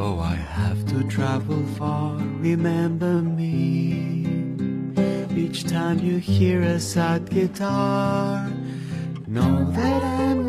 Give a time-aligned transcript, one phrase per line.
[0.00, 4.24] Though I have to travel far, remember me.
[5.36, 8.48] Each time you hear a sad guitar,
[9.26, 10.47] know that I'm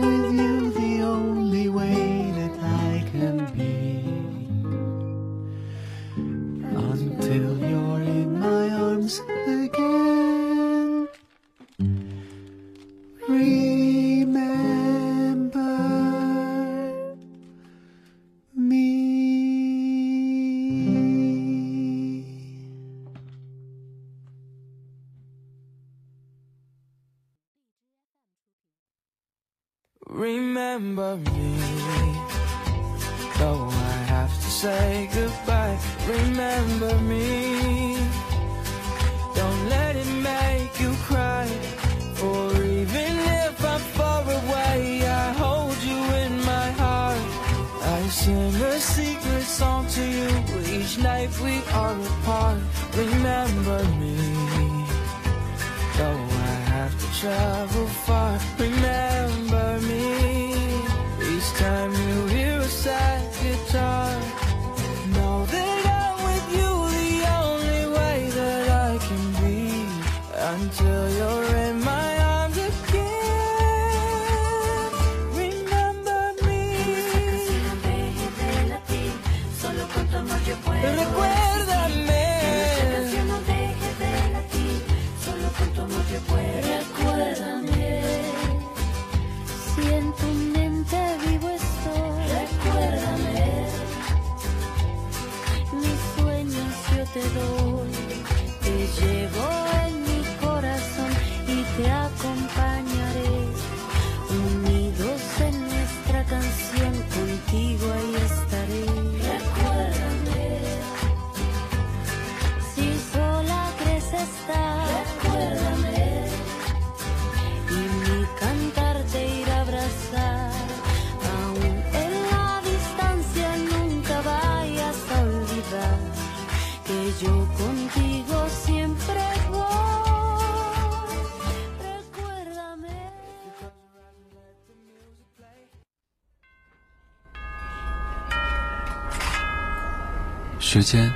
[140.72, 141.12] 时间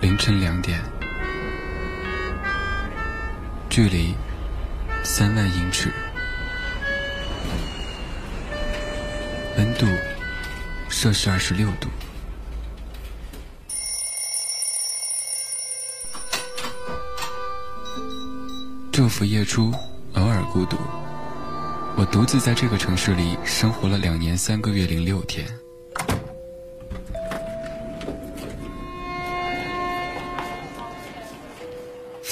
[0.00, 0.80] 凌晨两点，
[3.68, 4.14] 距离
[5.04, 5.92] 三万英尺，
[9.58, 9.84] 温度
[10.88, 11.90] 摄氏二十六度。
[18.90, 19.70] 昼伏夜出，
[20.14, 20.78] 偶尔孤独。
[21.94, 25.46] 我独自在这个城市里生活了两年三个月零六天。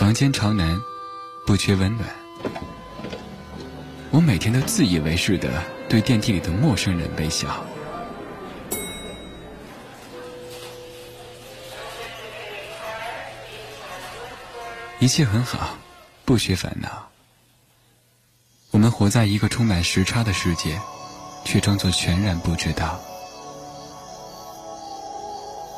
[0.06, 0.80] 房间朝南，
[1.44, 2.08] 不缺温暖。
[4.12, 7.60] 我每天都自以为是的对电梯里的陌生人微笑。
[15.00, 15.76] 一切很好，
[16.24, 17.08] 不需烦恼。
[18.70, 20.80] 我们活在一个充满时差的世界，
[21.44, 23.00] 却装作全然不知道。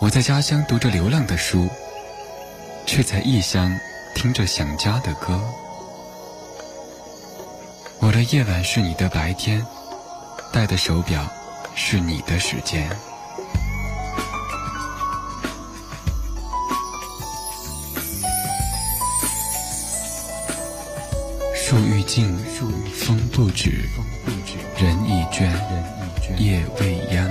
[0.02, 1.66] 我在家乡读着流浪的书，
[2.84, 3.74] 却在异乡
[4.20, 5.40] 听着想家的歌。
[8.00, 9.64] 我的夜晚是你的白天，
[10.52, 11.24] 戴的手表
[11.76, 12.90] 是你的时间。
[21.54, 22.36] 树欲静，
[22.92, 23.88] 风不止，
[24.78, 25.48] 人已倦，
[26.38, 27.24] 夜未央，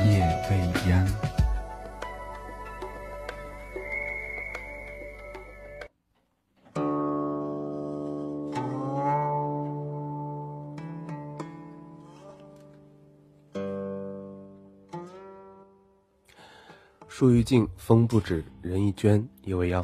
[17.17, 19.83] 树欲静，风不止，人亦倦，夜未央。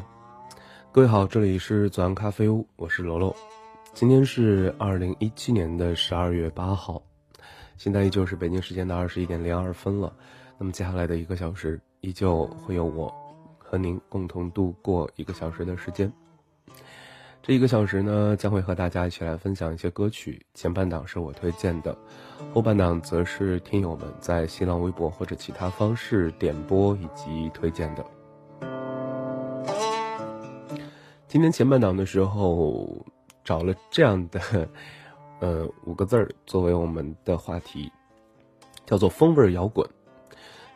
[0.92, 3.34] 各位好，这里是左岸咖啡屋，我是罗罗。
[3.92, 7.02] 今天是二零一七年的十二月八号，
[7.76, 10.14] 现在依旧是北京时间的二十一点零二分了。
[10.58, 13.12] 那么接下来的一个小时，依旧会有我
[13.58, 16.12] 和您共同度过一个小时的时间。
[17.46, 20.40] 这一个小时呢，将会和大家一起来分享一些歌曲。
[20.54, 21.94] 前半档是我推荐的，
[22.54, 28.02] 后半档则是听友们在新浪微博或者其他方式点播以及推荐的。
[31.28, 32.88] 今天前半档的时候，
[33.44, 34.66] 找了这样的，
[35.40, 37.92] 呃，五个字儿作为我们的话题，
[38.86, 39.86] 叫做“风味摇滚”。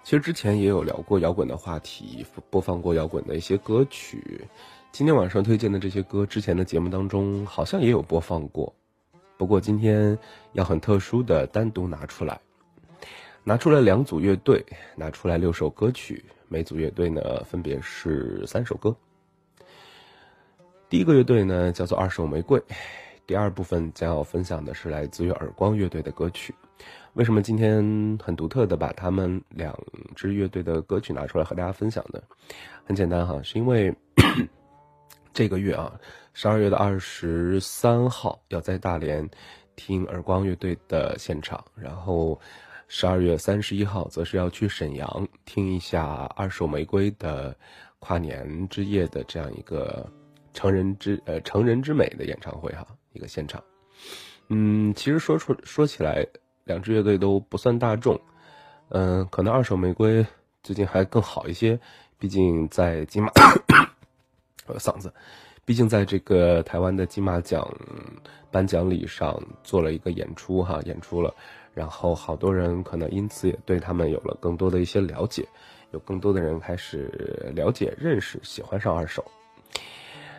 [0.05, 4.47] 其实之前也有聊过摇滚的话题，播放过摇滚的一些歌曲。
[4.99, 8.75] 今天晚上推荐的这些歌，之前的节目当中好像也有播放过，
[9.37, 10.19] 不过今天
[10.55, 12.41] 要很特殊的单独拿出来，
[13.45, 14.61] 拿出来两组乐队，
[14.97, 18.93] 拿出来六首歌曲，每组乐队呢分别是三首歌。
[20.89, 22.61] 第一个乐队呢叫做二手玫瑰，
[23.25, 26.53] 第二部分将要分享的是来自于耳光乐队的歌曲。
[27.13, 29.79] 为什么今天很独特的把他们两
[30.17, 32.21] 支乐队的歌曲拿出来和大家分享呢？
[32.85, 33.95] 很简单哈，是因为。
[35.39, 36.01] 这个月啊，
[36.35, 39.31] 十二月的二十三号要在大连
[39.77, 42.41] 听耳光乐队的现场，然后
[42.89, 46.05] 十二月三十一号则是要去沈阳听一下
[46.35, 47.57] 二手玫瑰的
[48.01, 50.11] 跨年之夜的这样一个
[50.53, 53.63] 成人之呃成人之美的演唱会哈，一个现场。
[54.49, 56.27] 嗯，其实说出说起来，
[56.65, 58.21] 两支乐队都不算大众，
[58.89, 60.27] 嗯，可能二手玫瑰
[60.65, 61.79] 最近还更好一些，
[62.19, 63.31] 毕竟在金马。
[64.77, 65.13] 嗓子，
[65.65, 67.67] 毕竟在这个台湾的金马奖
[68.51, 71.33] 颁奖礼上做了一个演出哈，演出了，
[71.73, 75.47] 然后好多人可能因此也对他们有了更多的一些了解，
[75.93, 79.25] 有更多的人开始了解、认识、喜欢上二手。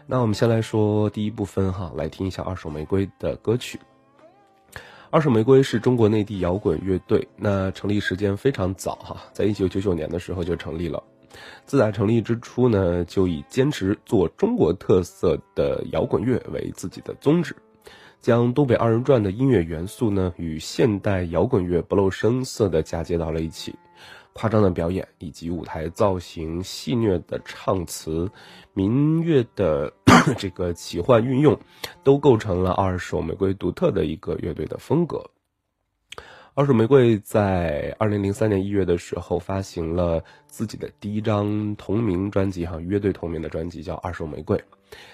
[0.06, 3.80] 那我们先来说第一部分哈，来听一下二手玫瑰的歌曲。
[5.12, 11.02] 二手玫瑰是中国内地摇滚乐队，那成立时间非常早哈，在一九九九年的时候就成立了。
[11.66, 17.56] 自打成立之初呢，就以坚持做中国特色的摇滚乐为自己的宗旨，
[18.22, 23.76] 将东北二人转的音乐元素呢与现代摇滚乐不露声色的嫁接到了一起，
[24.34, 28.32] 夸张的表演以及舞台造型、戏谑的唱词、
[28.74, 29.94] 民乐的
[30.38, 31.60] 这个奇幻运用，
[32.04, 35.30] 都构成了二手玫瑰独特的一个乐队的风格。
[36.60, 44.58] 二手玫瑰在二零零三年一月的时候发行了自己的第一张同名专辑，哈，乐队同名的专辑叫《二手玫瑰》。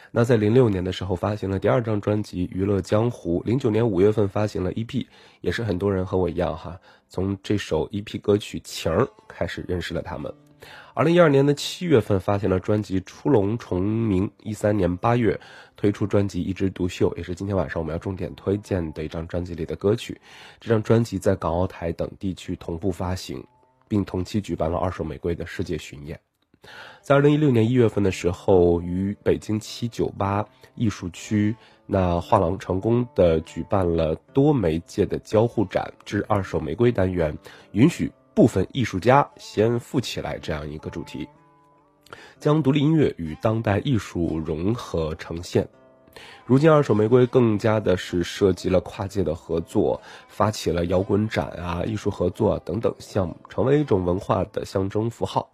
[0.10, 5.06] 那在零六年的时候发行了第二张专辑《娱乐江湖》，零九年五月份发行了 EP，
[5.42, 10.34] 也是很多人和我一样，哈，从这首 EP 歌曲《情儿》开始认识了他们。
[10.94, 15.38] 二零一二年的七月份发行了专辑《出笼重名》，一三年八月
[15.76, 20.20] 推出专辑《一枝独秀》，也是今天晚上我们要重点推荐的一张专辑里的歌曲。
[20.60, 23.46] 这张专辑在港澳台等地区同步发行，
[23.88, 26.18] 并同期举办了《二手玫瑰》的世界巡演。
[27.02, 37.38] 在二零一六年一月份的时候，于北京七九八艺术区那画廊成功的举办了多媒介的交互展之二手玫瑰单元，
[37.74, 38.12] 允许。
[38.36, 41.28] 部分艺术家先富起来这样一个主题，
[42.38, 45.68] 将独立音乐与当代艺术融合呈现。
[46.46, 55.50] 如今，二手玫瑰更加的是涉及了跨界的合作，发起了摇滚展啊、艺术合作等等项目，成为一种文化的象征符号。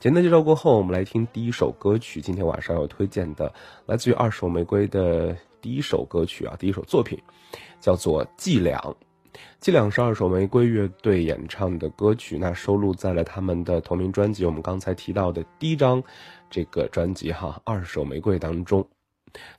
[0.00, 2.20] 简单介绍过后，我们来听第一首歌曲。
[2.20, 3.52] 今天晚上要推荐的，
[3.86, 7.20] 来自于二手玫瑰的第一首歌曲啊，第一首作品，
[7.80, 8.78] 叫做《伎俩》。
[9.60, 16.02] 这两是二手玫瑰乐队演唱的歌曲，那收录在了他们的同名专辑，我们刚才提到的第一张
[16.48, 18.86] 这个专辑哈《二手玫瑰》当中。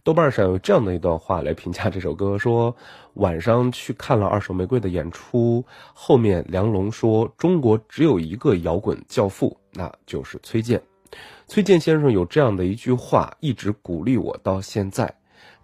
[0.04, 2.76] 豆瓣上有这样的一段话来评价这首歌：说
[3.14, 10.82] 晚上去看了二手玫瑰的演出，后面梁龙说中国只有一个摇滚教父，那就是崔健。
[11.48, 15.14] 崔健先生有这样的一句话，一直鼓励我到现在。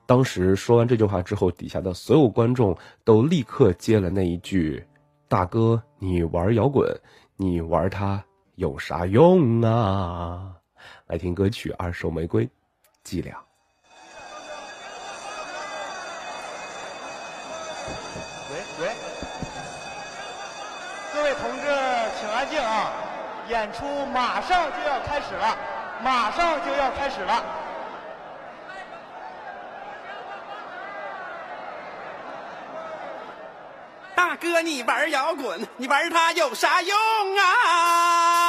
[0.08, 4.82] 当时说完这句话之后，底下的所有观众都立刻接了那一句
[5.28, 6.90] ：“大哥，你玩摇滚，
[7.36, 8.24] 你玩它
[8.56, 10.56] 有啥用啊？”
[11.08, 12.46] 来听歌曲《二手玫瑰》，
[13.04, 13.36] 伎俩。
[18.50, 18.90] 喂喂，
[21.14, 21.68] 各位同志，
[22.18, 22.94] 请安静啊！
[23.50, 25.58] 演出马上就要开始了，
[26.02, 27.67] 马上就要开始了。
[34.18, 36.98] 大哥，你玩摇滚，你玩它有啥用
[37.38, 38.47] 啊？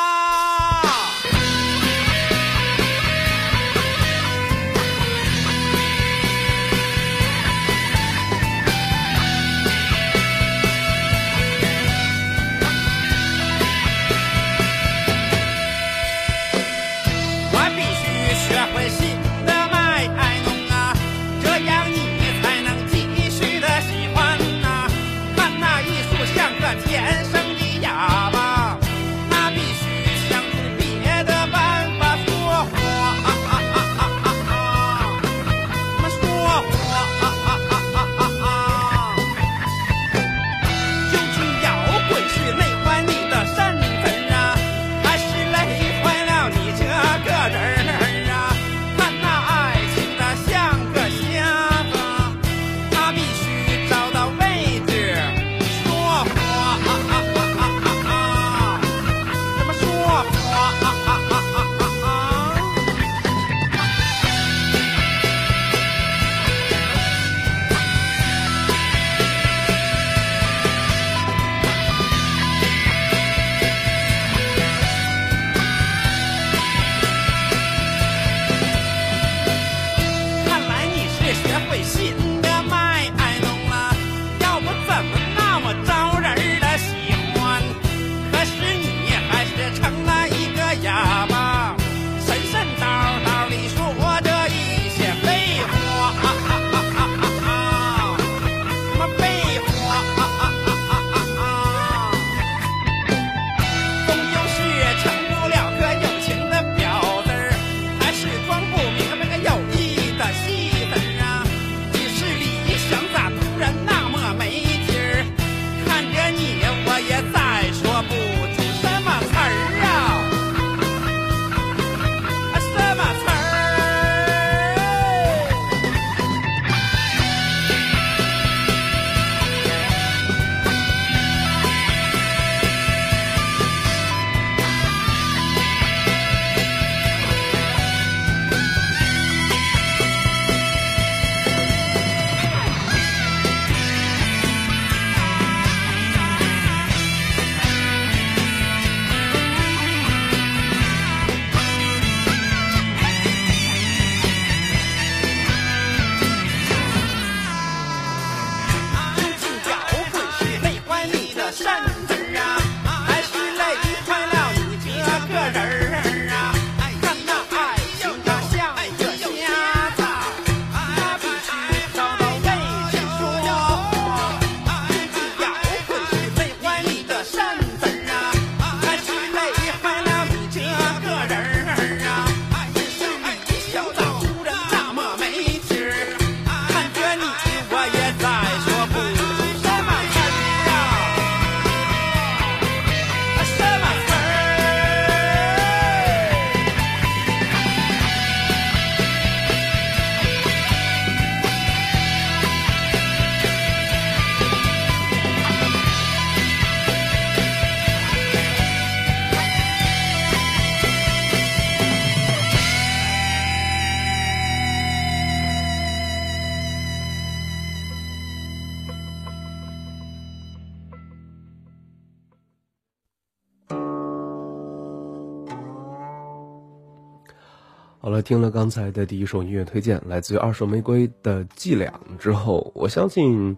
[228.29, 233.57] 听了刚才的第一首音乐推荐，来自于二手玫瑰的《伎俩》之后，我相信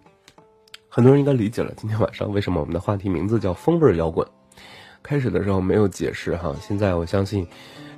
[0.88, 4.24] 很多人应该理解了今天晚上为什么我们的话题名字叫“风味摇滚”。
[5.02, 7.44] 开始的时候没有解释哈，现在我相信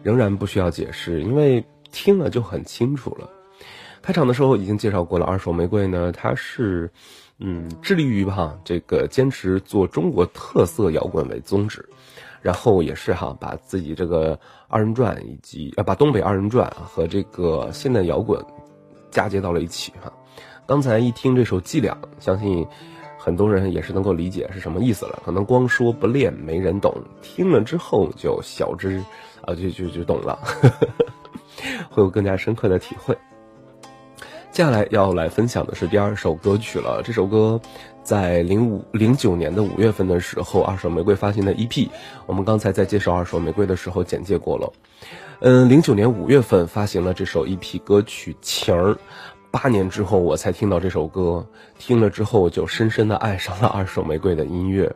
[0.02, 3.28] 仍然不需要解释，因为听了就很清楚了。
[4.00, 6.90] 开场的时候已经介绍过了，二手玫瑰呢，它是
[7.38, 11.86] 嗯致力于哈这个坚持做中国特色摇滚为宗旨。
[12.42, 18.44] 然后也是哈，把自己这个二人转以及呃，把东北二人转和这个现代摇滚
[19.10, 20.12] 嫁接到了一起哈。
[20.66, 22.66] 刚才一听这首《伎俩》，相信
[23.18, 25.20] 很多人也是能够理解是什么意思了。
[25.24, 29.02] 可能光说不练没人懂，听了之后就小知
[29.42, 30.38] 啊，就就就懂了，
[31.90, 33.16] 会有更加深刻的体会。
[34.52, 37.58] 接下来要来分享的是第二首歌曲了，这首歌。
[38.02, 41.88] 在零五零九年的五月份的时候，二手玫瑰发行的 EP，
[42.26, 44.70] 我们刚才在介绍二手玫瑰的时候简介过了。
[45.40, 48.92] 嗯，零九年五月份发行了这首 EP 歌曲《情儿》，
[49.50, 51.46] 八年之后我才听到这首歌，
[51.78, 54.94] 听了之后就深深的爱上了二手玫瑰的音乐。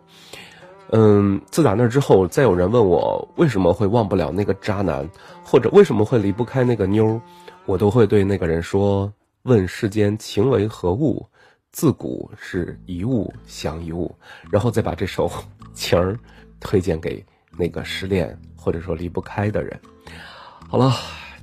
[0.90, 5.08] 嗯，自打那之后，再有人问我为什么会忘不了那个渣男，
[5.42, 7.18] 或者为什么会离不开那个妞，
[7.64, 9.10] 我都会对那个人说：
[9.46, 11.24] 问世间情为何物？
[11.70, 14.12] 自古是一物降一物，
[14.50, 15.30] 然后再把这首
[15.72, 16.18] 情儿
[16.58, 17.24] 推荐给
[17.56, 19.78] 那个失恋或者说离不开的人。
[20.68, 20.92] 好了，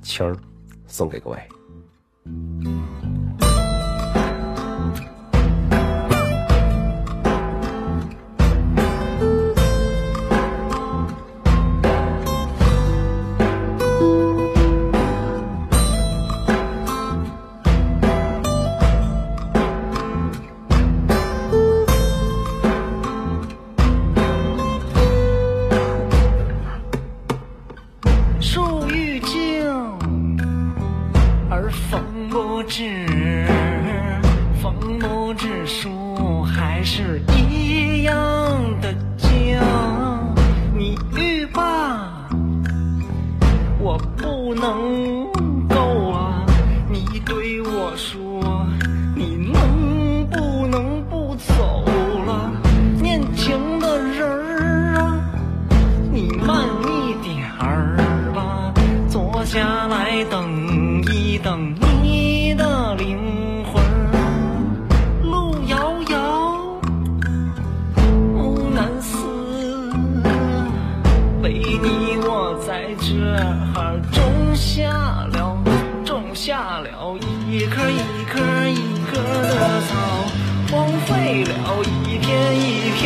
[0.01, 0.35] 情儿
[0.85, 3.02] 送给各位。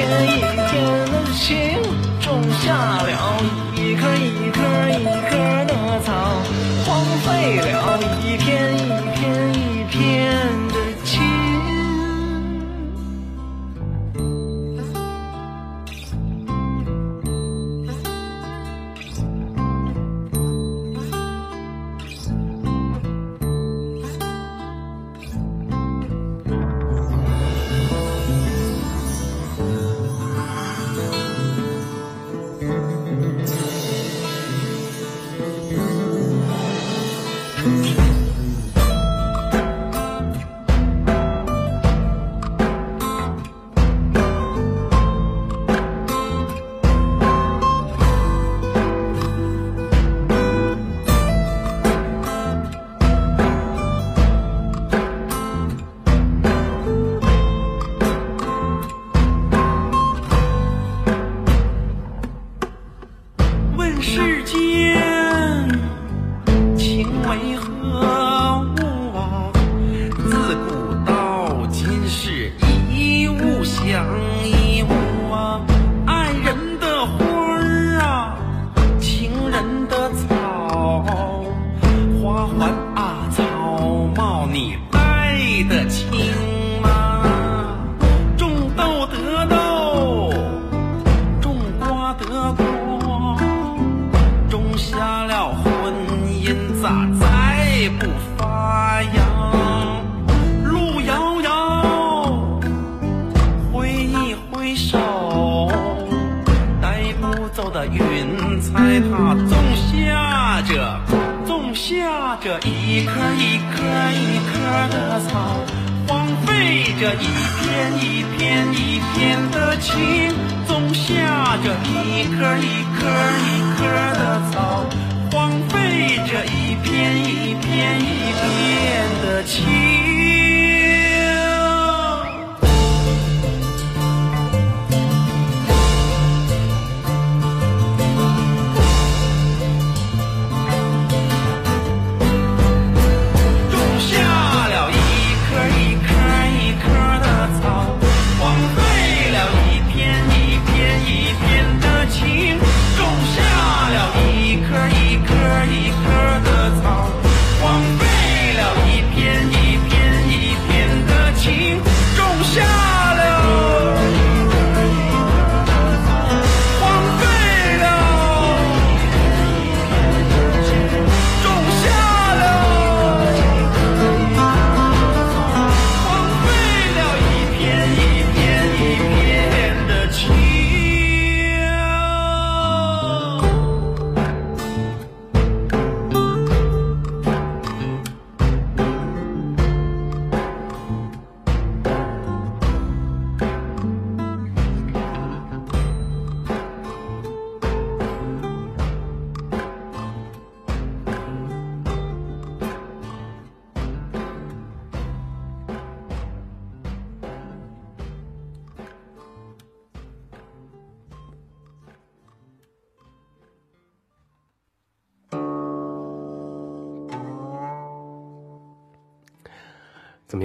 [0.08, 0.76] 一天一天
[1.12, 1.46] 的情。
[2.20, 2.66] 种下
[3.04, 3.08] 了
[3.74, 4.60] 一颗一颗
[4.90, 5.32] 一颗
[5.66, 5.72] 的
[6.04, 6.12] 草，
[6.86, 8.80] 荒废了一片一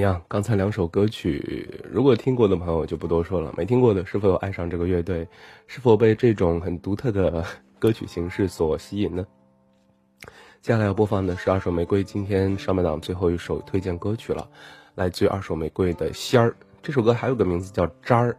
[0.02, 0.22] 样？
[0.28, 5.26] 刚才两首歌曲，如果听过的朋友就不多说了，没听过的是否有爱上这个乐队？
[5.66, 7.44] 是否被这种很独特的
[7.78, 9.26] 歌曲形式所吸引呢？
[10.60, 14.48] 接下来要播放的是二手玫瑰今天上半档最后一首推荐歌曲了，
[14.94, 16.50] 来自于二手玫瑰的《仙儿》。
[16.82, 18.36] 这首歌还有个名字叫《渣儿》，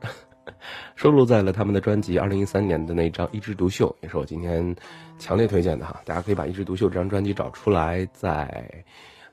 [0.95, 4.75] 收录在了他们的专辑二零一三年的那张《一枝独秀》，也是我今天
[5.19, 6.01] 强烈推荐的哈。
[6.05, 8.85] 大家可以把《一枝独秀》这张专辑找出来，在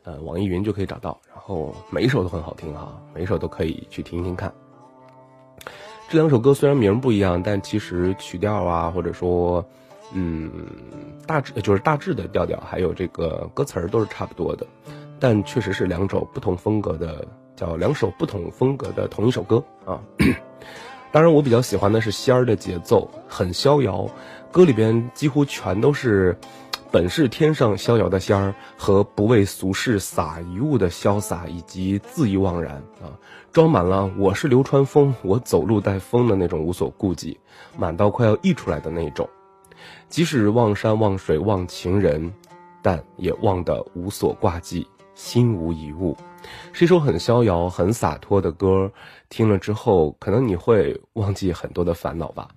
[0.04, 4.52] 呃网易云就可以找到，然后每一首都很好听哈，每一首都可以去听听看。
[6.08, 9.64] 这两首歌虽然名不一样，但其实曲调啊，或者说，
[10.12, 10.50] 嗯，
[11.26, 14.66] 大致就是大致的调调，还有这个歌词儿都是差不多的，
[15.20, 20.00] 但确实是两首不同风格的，叫两首不同风格的同一首歌啊。
[21.12, 24.08] 当然，我比较喜欢的是仙儿的节奏，很逍遥，
[24.50, 26.36] 歌里边几乎全都是
[26.92, 33.14] 本是天上逍遥的仙儿和不为俗世撒一物的潇洒以及恣意妄然啊，
[33.52, 37.38] 装满了我是流川枫，我走路带风的那种无所顾忌，
[37.78, 39.28] 满到快要溢出来的那种。
[40.08, 42.32] 即使望山望水望情人，
[42.82, 46.16] 但也望得无所挂记，心无一物。
[46.72, 48.90] 是一首很逍遥、很洒脱的歌，
[49.28, 52.48] 听了之后，可能你会忘记很多的烦恼吧。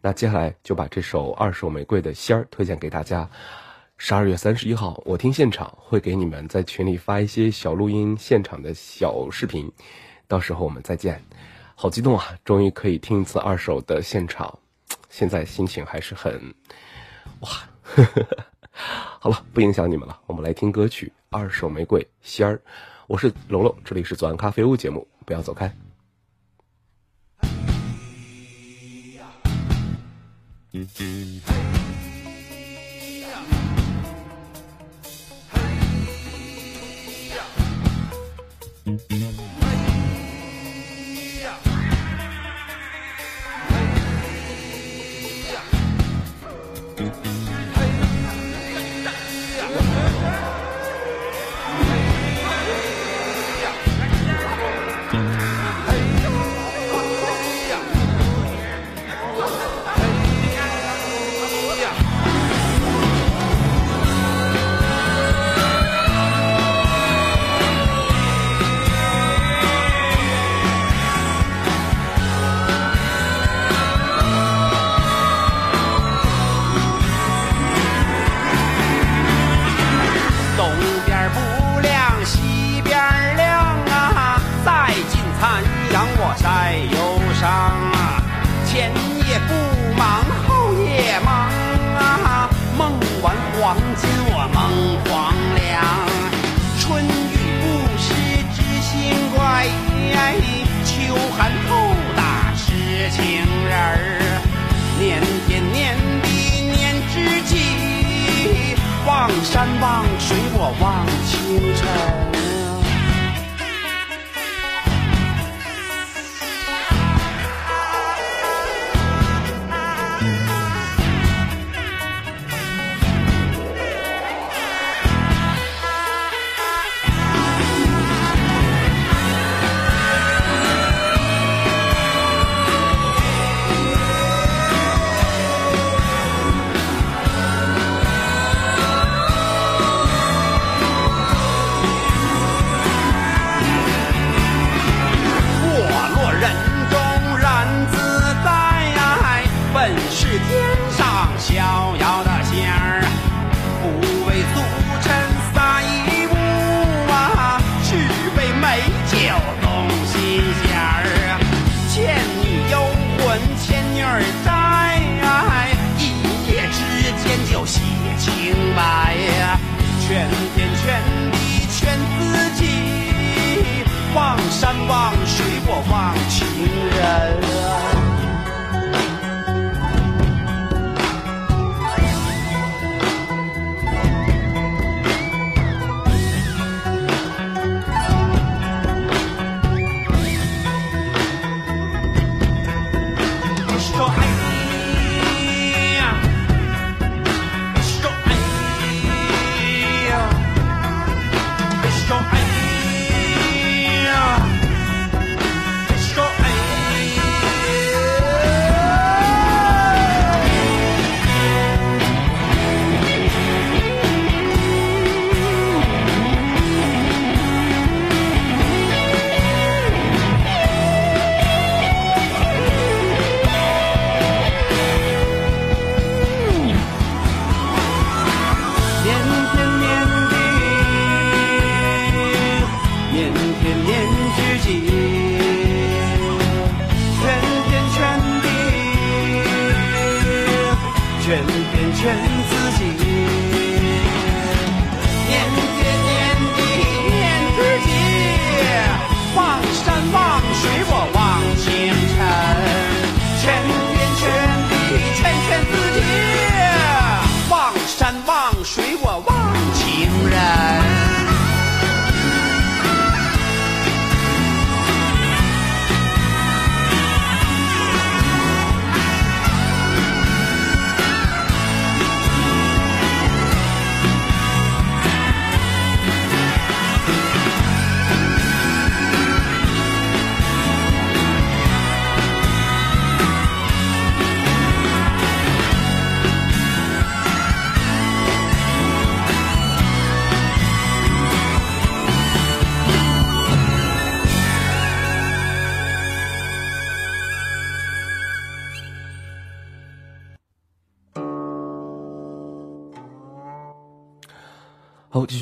[0.00, 3.28] 那接下来就把这首《二手玫瑰》的仙儿推荐给大家。
[4.00, 9.70] 十二月三十一号，我听现场会给你们在群里发一些小录音现场的小视频，
[10.28, 11.20] 到时候我们再见。
[11.74, 12.26] 好激动啊！
[12.44, 14.56] 终于可以听一次二手的现场，
[15.10, 16.40] 现在心情还是很
[17.40, 17.50] 哇。
[19.18, 22.60] 好了，不影响你们了，我们来听歌曲《二手玫瑰》仙儿。
[23.08, 25.68] 我是龙龙，这里是左岸咖啡屋节目，不要走开。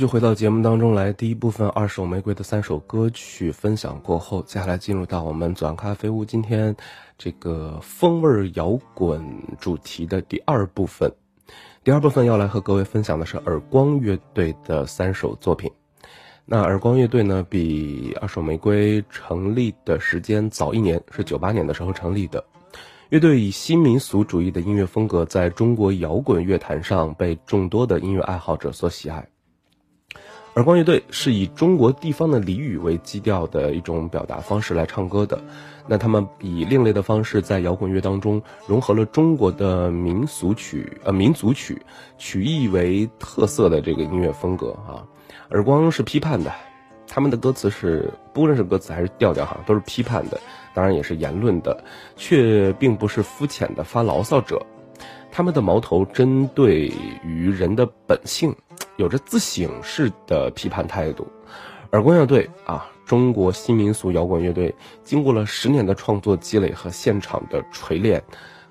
[0.06, 1.12] 回到节目当中来。
[1.12, 6.74] 第一部分二手玫瑰的三首歌曲分享过后，接下来进入到我们左岸咖啡屋今天
[7.18, 9.20] 这个风味摇滚
[9.58, 11.12] 主题的第二部分。
[11.82, 15.70] 第二部分要来和各位分享的是耳光乐队的三首作品。
[16.44, 22.44] 那耳光乐队呢，比二手玫瑰成立的时间早一年，是九八年的时候成立的。
[23.08, 29.26] 乐队以新民俗主义的音乐风格，在中国摇滚乐坛上被众多的音乐爱好者所喜爱。
[30.56, 35.38] 耳光乐队是以中国地方的俚语为基调的一种表达方式来唱歌的。
[35.86, 41.82] 那他们以另类的方式在摇滚乐当中融合了中国的民俗曲、呃民族曲
[42.16, 45.04] 曲艺为特色的这个音乐风格啊。
[45.50, 46.50] 耳光是批判的，
[47.06, 50.40] 他们的歌词是不论是歌词还是调调哈，都是批判的，
[50.72, 51.84] 当然也是言论的，
[52.16, 54.64] 却并不是肤浅的发牢骚者。
[55.30, 56.90] 他们的矛头针对
[57.22, 58.56] 于人的本性，
[58.96, 61.26] 有着自省式的批判态度。
[61.92, 68.22] 耳光乐队啊，中国新民俗摇滚乐队，经过了十年的创作积累和现场的锤炼，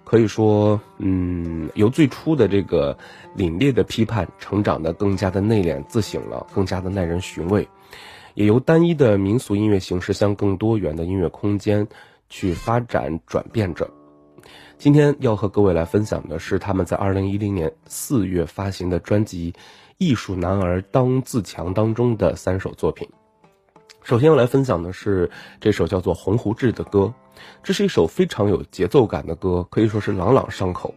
[0.04, 2.98] 可以说，嗯，由最初的这个
[3.38, 7.68] 凛冽的批判，成长的更加的内敛自省了，更加的耐人寻味，
[8.34, 11.88] 也由单一的民俗音乐形式向更多元的音乐空间
[12.30, 13.90] 去发展转变着。
[14.78, 19.54] 今天要和各位来分享的是他们在二零一零年四月发行的专辑
[19.98, 23.08] 《艺术男儿当自强当中的三首作品。
[24.04, 25.30] 首先要来分享的是
[25.60, 27.14] 这首叫做鸿鹄志的歌。
[27.64, 30.94] 这是一首非常有节奏感的歌可以说是朗朗上口。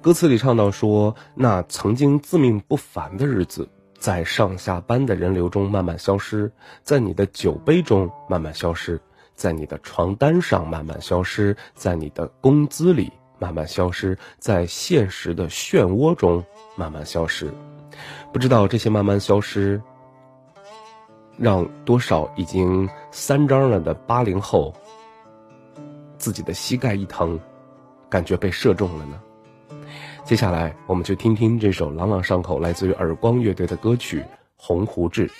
[0.00, 6.52] 歌词里唱到说那曾经自命不凡的日子在上下班的人流中慢慢消失
[6.82, 9.00] 在你的酒杯中慢慢消失
[9.34, 16.44] 在你的床单上慢慢消失在你的工资里慢慢消失在现实的漩涡中
[16.76, 17.52] 慢慢消失。
[18.32, 19.80] 不知道这些慢慢消失
[21.36, 24.72] 让多少已经三张了的八零后
[26.16, 27.38] 自己的膝盖一疼
[28.08, 29.20] 感觉被射中了呢？
[30.24, 34.24] 接下来我们就听听这首朗朗上口来自于耳光乐队的歌曲
[34.56, 35.30] 洪湖志。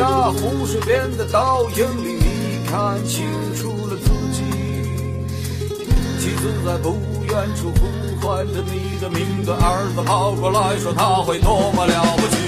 [0.00, 3.22] 在湖水边的倒影里你看清
[3.54, 4.42] 楚了自己。
[6.18, 6.96] 妻子在不
[7.28, 12.39] 远处呼唤着你的名字儿子跑过来说他会多么了不起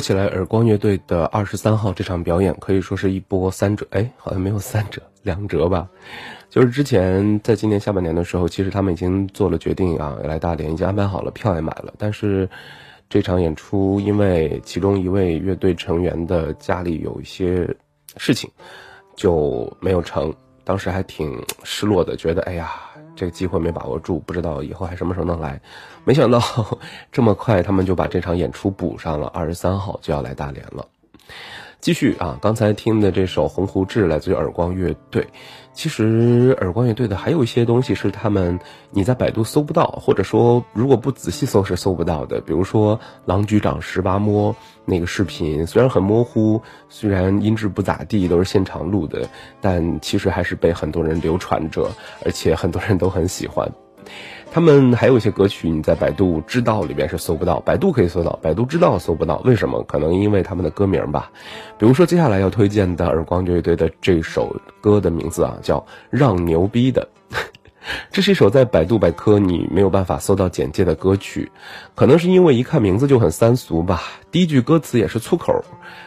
[0.00, 5.86] 说起来，耳光乐队的二十三号这场表演可以说是一波三折，哎，好像没有三折，两折吧。
[6.48, 11.92] 就是之前在今年下半年的时候，其实他们已经做了决定啊，要来大连，已经安排好了，票也买了。
[11.98, 12.48] 但是
[13.10, 17.68] 这场演出因为其中一位乐队成员的家里有一些
[18.16, 18.50] 事情，
[19.16, 20.34] 就没有成。
[20.64, 22.72] 当时还挺失落的，觉得哎呀，
[23.20, 25.60] 这个机会没把握住，不知道以后还什么时候能来。
[26.06, 26.40] 没想到
[27.12, 30.86] 这么快，他们就把这场演出补上了，二十三号就要来大连了。
[31.80, 35.26] 继续啊，刚才听的这首《鸿鹄志》来自于耳光乐队。
[35.72, 38.58] 其实耳光乐队的还有一些东西是他们
[38.90, 42.40] 你在百度搜不到，或者说如果不仔细搜是搜不到的。
[42.40, 44.52] 比如说《狼局长十八摸》
[44.84, 49.28] 那个视频，虽然很模糊，虽然音质不咋地，都是现场录的，
[49.60, 51.90] 但其实还是被很多人流传着，
[52.24, 53.70] 而且很多人都很喜欢。
[54.52, 59.40] 他们还有一些歌曲，你在百度知道里边是搜不到，百度可以搜到，百度知道搜不到。
[59.44, 59.80] 为什么？
[59.84, 61.30] 可能因为他们的歌名吧。
[61.78, 65.78] 比如说接下来要推荐的耳光乐队的这首歌的名字啊，叫
[66.10, 67.08] 《让牛逼的》。
[68.10, 71.50] 这是一首在百度百科你没有办法搜到简介的歌曲，
[71.94, 74.02] 可能是因为一看名字就很三俗吧。
[74.30, 75.64] 第一句歌词也是粗口，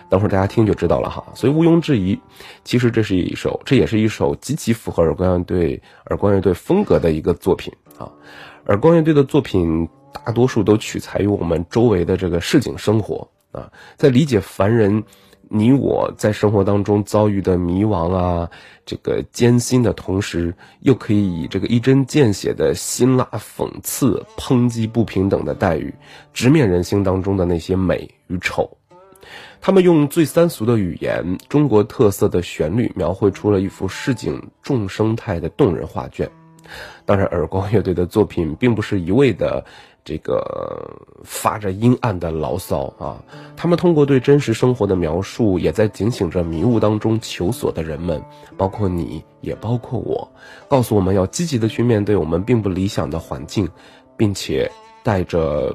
[0.10, 1.24] 等会儿大家听就知道了哈。
[1.34, 2.20] 所以毋庸置疑，
[2.64, 8.12] 其实这是一首，这也是一首极其符合耳光乐队耳光乐队风格的一个作品啊。
[8.68, 15.04] 耳光乐队的作品大多数都取材于我们周围的这个市井生活啊，在理解凡人。
[15.56, 18.50] 你我在生活当中遭遇的迷茫啊，
[18.88, 25.94] 这个艰辛的同时，又可以以这个一针见血的辛辣讽刺、抨击不平等的待遇，
[26.34, 28.76] 直面人性当中的那些美与丑。
[29.62, 36.28] 他们用最三俗的语言、中国特色的旋律，描绘出了一幅市井众生态的动人画卷。
[37.06, 39.64] 当然，耳光乐队的作品并不是一味的。
[40.06, 43.24] 这个发着阴暗的牢骚啊！
[43.56, 48.22] 他们通过对真实生活的描述，也在警醒着迷雾当中求索的人们，
[48.58, 50.30] 包括你，也包括我，
[50.68, 53.70] 告诉我们要积极的去面对我们并不理想的环境，
[54.18, 54.70] 并且
[55.04, 55.74] 带着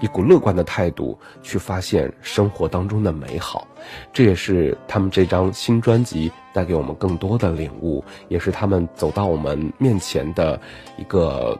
[0.00, 3.68] 一股乐观的态度去发现生活当中的美好。
[4.10, 10.58] 这也是他们这张新专辑带给我们更多的领悟，也是他们走到我们面前的
[10.96, 11.58] 一个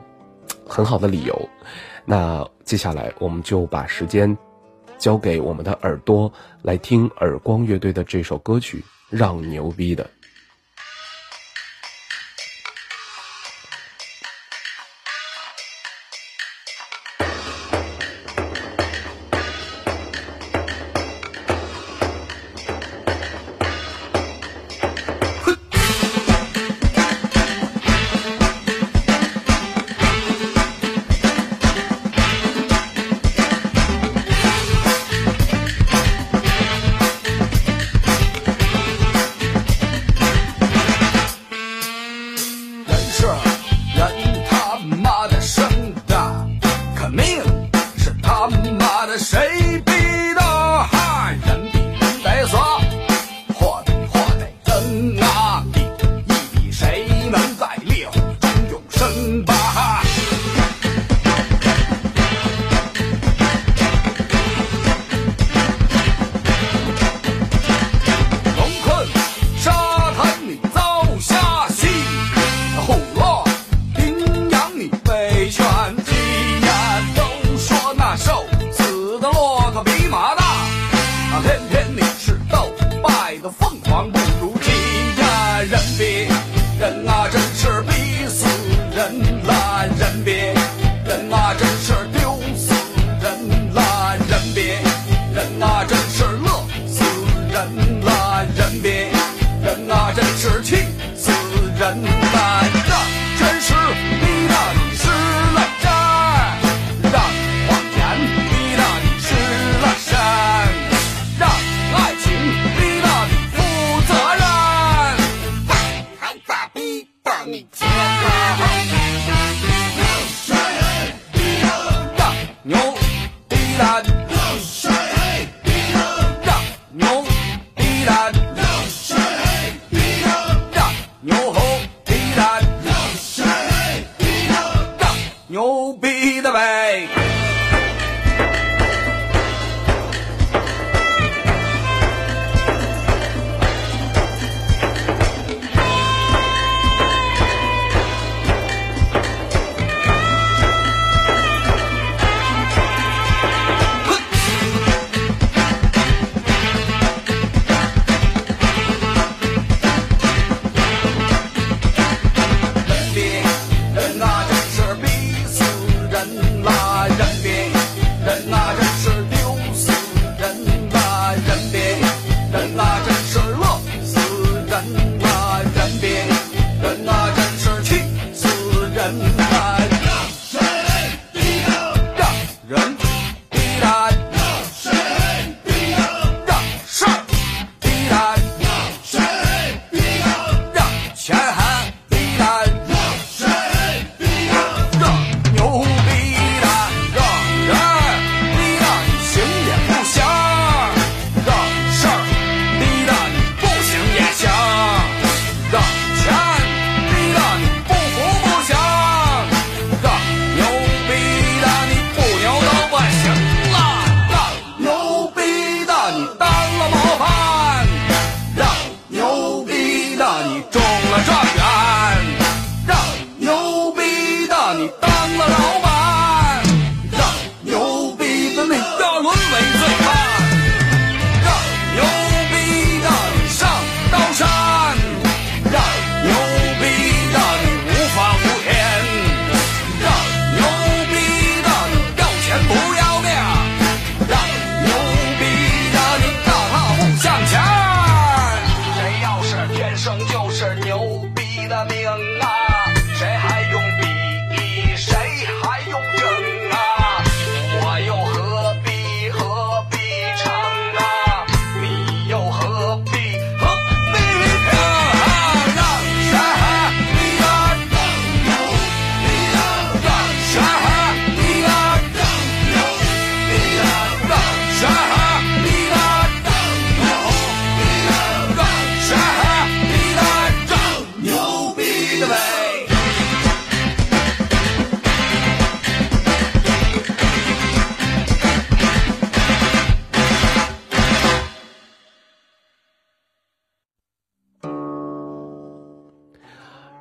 [0.67, 1.49] 很好的理由。
[2.09, 4.35] 那接下来，我们就把时间
[4.97, 6.33] 交给我们的耳朵，
[6.63, 8.79] 来听耳光乐队的这首歌曲
[9.11, 10.05] 《让牛逼的》。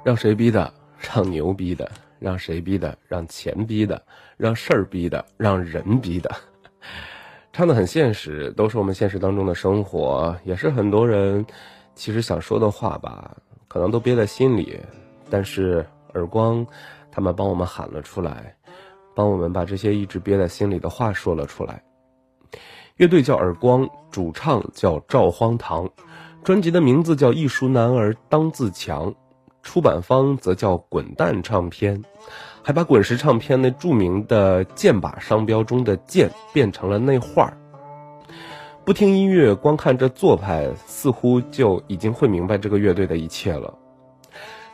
[0.06, 0.72] 让谁逼的？
[1.00, 1.90] 让牛逼的？
[2.20, 2.96] 让谁逼的？
[3.08, 4.00] 让钱逼的？
[4.38, 5.26] 让事儿逼的？
[5.36, 6.30] 让人逼的？
[7.52, 11.44] 唱的很现实，都是我们现实当中的生活，也是很多人
[11.96, 13.36] 其实想说的话吧，
[13.68, 14.80] 可能都憋在心里，
[15.28, 15.84] 但是
[16.14, 16.64] 耳光
[17.12, 18.56] 他们帮我们喊了出来，
[19.16, 21.84] 帮我们把这些一直憋在心里的话说了出来。
[22.98, 25.90] 乐队叫耳光，主唱叫赵荒唐，
[26.44, 29.12] 专辑的名字叫《艺术男儿当自强》，
[29.66, 32.02] 出版方则叫滚蛋唱片，
[32.64, 37.58] 还把滚石唱片那著名的剑把商标中的剑变成了内画儿。
[38.86, 43.74] 不听音乐，光看这做派，似乎就已经会明白这个乐队的一切了。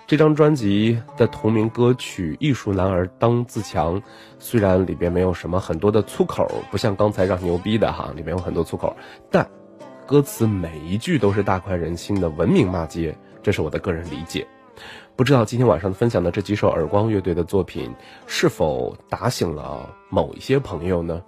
[0.06, 4.00] 这张专辑的同名歌曲《艺术男儿当自强》，
[4.40, 8.94] 虽然里边没有什么很多的粗口，不像刚才让牛逼的哈，里面有很多粗口，
[9.32, 9.50] 但
[10.06, 14.46] 歌词每一句都是大快人心的文明骂街，这是我的个人理解。
[15.22, 17.94] 不知道今天晚上分享的这几首耳光乐队的作品，
[18.26, 21.22] 是否打醒了某一些朋友呢？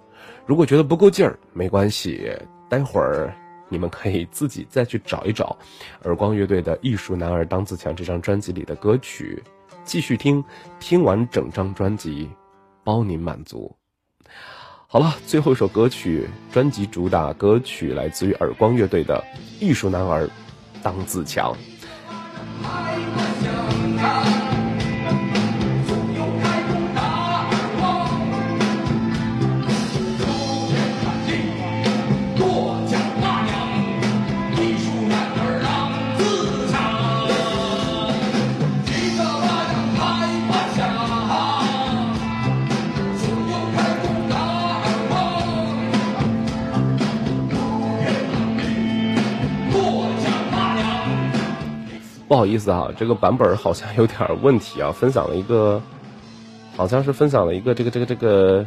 [0.46, 2.28] 如果觉得不够劲儿，没关系，
[2.68, 3.32] 待会儿
[3.68, 5.56] 你们可以自己再去找一找
[6.02, 9.40] 耳光乐队的《艺术男儿当自强》这张专辑里的歌曲，
[9.84, 10.44] 继续听，
[10.80, 12.28] 听完整张专辑，
[12.82, 13.76] 包您满足。
[14.88, 19.22] 好了，最后一首歌曲，专辑主打歌曲来自于耳光乐队的
[19.64, 20.28] 《艺术男儿
[20.82, 21.52] 当自强》。
[24.04, 24.53] time.
[52.34, 55.80] 不好意思啊，这个版本好像有点问题啊，分享了一个，
[56.76, 58.66] 好像是分享了一个这个这个这个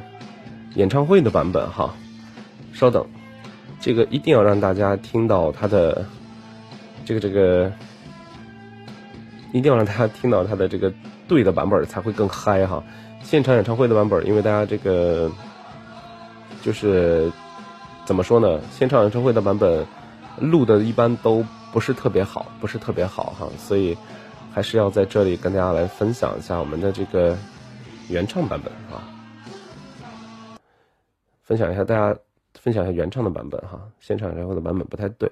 [0.75, 1.93] 演唱会的版本哈。
[2.71, 3.05] 稍等，
[3.81, 6.05] 这个一定要让大家听到它的
[7.03, 7.69] 这个这个，
[9.51, 10.89] 一定要让大家听到它的这个
[11.27, 12.81] 对的版本才会更嗨哈。
[13.21, 15.29] 现场演唱会的版本，因为大家这个
[16.61, 17.29] 就是
[18.05, 18.61] 怎么说呢？
[18.71, 19.85] 现场演唱会的版本
[20.39, 21.43] 录的一般都
[21.77, 23.95] 不是特别好，不是特别好哈，所以
[24.51, 27.37] 还是要在这里跟大家来分享一下我们的这个
[28.09, 29.05] 原唱版本啊，
[31.43, 32.19] 分享一下大家
[32.55, 35.31] 分享一下原唱的版本哈，现场演唱的版本不太对。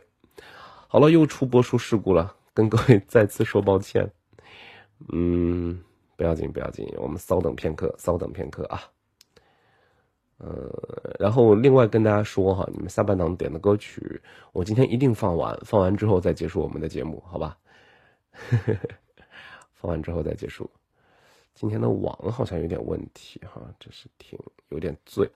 [0.88, 4.08] 好了，又出播出事故了，跟各位再次说抱歉。
[5.12, 5.82] 嗯。
[6.16, 8.84] 不要紧，不要紧，我们稍等片刻，稍等片刻啊。
[10.38, 14.22] 呃，然后另外跟大家说哈，你们下半档点的歌曲，
[14.52, 17.58] 我今天一定放完，放完之后再结束我们的节目，好吧？
[19.74, 20.70] 放完之后再结束。
[21.54, 24.38] 今天的网好像有点问题哈，这是挺
[24.70, 25.30] 有点醉，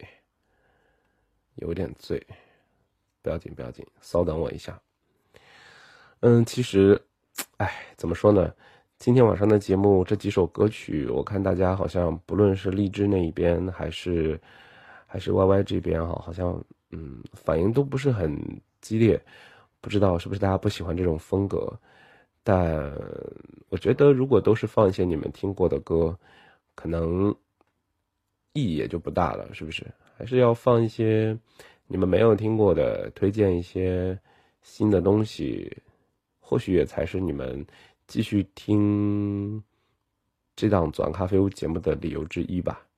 [1.55, 2.21] 有点醉。
[3.21, 4.81] 不要紧，不要紧，稍等我一下。
[6.21, 7.01] 嗯，其实，
[7.57, 8.53] 哎，怎么说呢？
[8.97, 14.39] 今天晚上的节目这几首歌曲，我看大家好像不论是荔枝那一边，还是
[15.09, 19.19] 还是 Y Y 这边哈，好像嗯反应都不是很激烈，
[19.81, 21.79] 不知道是不是大家不喜欢这种风格。
[22.43, 22.93] 但
[23.69, 26.17] 我觉得如果都是放一些你们听过的歌，
[26.75, 27.35] 可能
[28.53, 29.85] 意义也就不大了，是不是？
[30.15, 31.37] 还是要放一些
[31.87, 34.19] 你们没有听过的，推荐一些
[34.61, 35.81] 新的东西，
[36.39, 37.65] 或许也才是你们。
[38.07, 39.63] 继续听
[40.55, 42.88] 这档左岸咖啡屋节目的理由之一吧。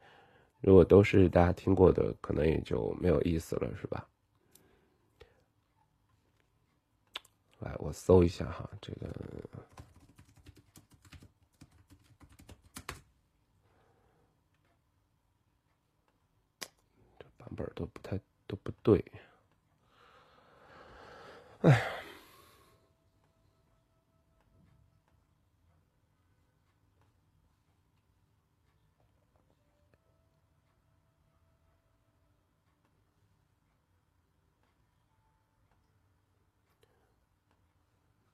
[0.62, 4.07] 如果都是大家听过的，可能也就没有意思了，是吧？
[7.59, 9.07] 来，我搜一下哈，这个
[17.38, 19.03] 版本都不太都不对。
[21.62, 21.88] 哎。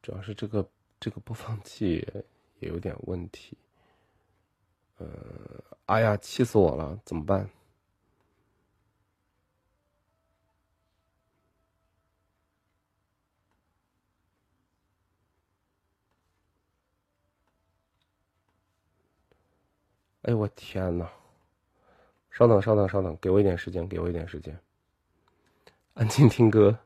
[0.08, 0.66] 主要是这个
[1.02, 1.96] 这个播放器
[2.60, 3.58] 也有点问题，
[5.00, 5.06] 呃，
[5.86, 7.50] 哎呀，气死我了，怎么办？
[20.22, 21.10] 哎呦我天呐！
[22.32, 24.58] 稍等，稍等，稍等，给我一点时间，给我一点时间，
[25.96, 26.80] 安静听歌，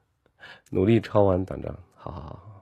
[0.71, 2.60] 努力抄完短章，好好好。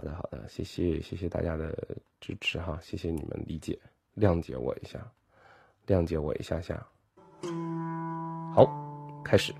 [0.00, 1.76] 好的，好的，谢谢，谢谢大家的
[2.22, 3.78] 支持哈，谢谢你们理解、
[4.16, 4.98] 谅解我一下，
[5.86, 6.74] 谅解我一下下。
[8.54, 8.66] 好，
[9.22, 9.52] 开始，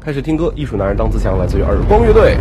[0.00, 2.38] 开始听歌，艺术男人当自强，来自于耳光乐队。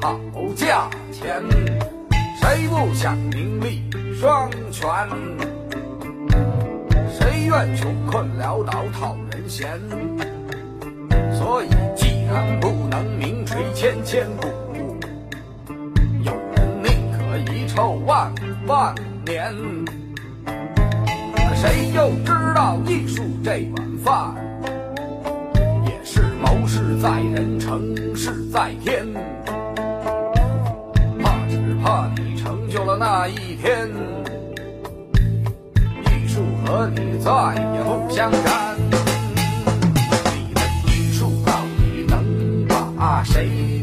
[0.00, 0.18] 好
[0.56, 1.42] 价钱。
[2.36, 3.82] 谁不想名利
[4.18, 4.88] 双全？
[7.10, 9.78] 谁愿穷困潦倒讨人嫌？
[11.32, 14.48] 所以，既然不能名垂千千古，
[16.22, 18.32] 有人宁可遗臭万
[18.66, 18.94] 万
[19.26, 19.54] 年。
[20.46, 24.34] 可谁又知道艺术这碗饭，
[25.84, 29.06] 也是谋事在人，成事在天。
[31.82, 33.88] 怕你成就了那一天，
[36.04, 38.76] 艺术和你再也不相干。
[40.36, 42.66] 你的艺术到底能
[42.96, 43.79] 把谁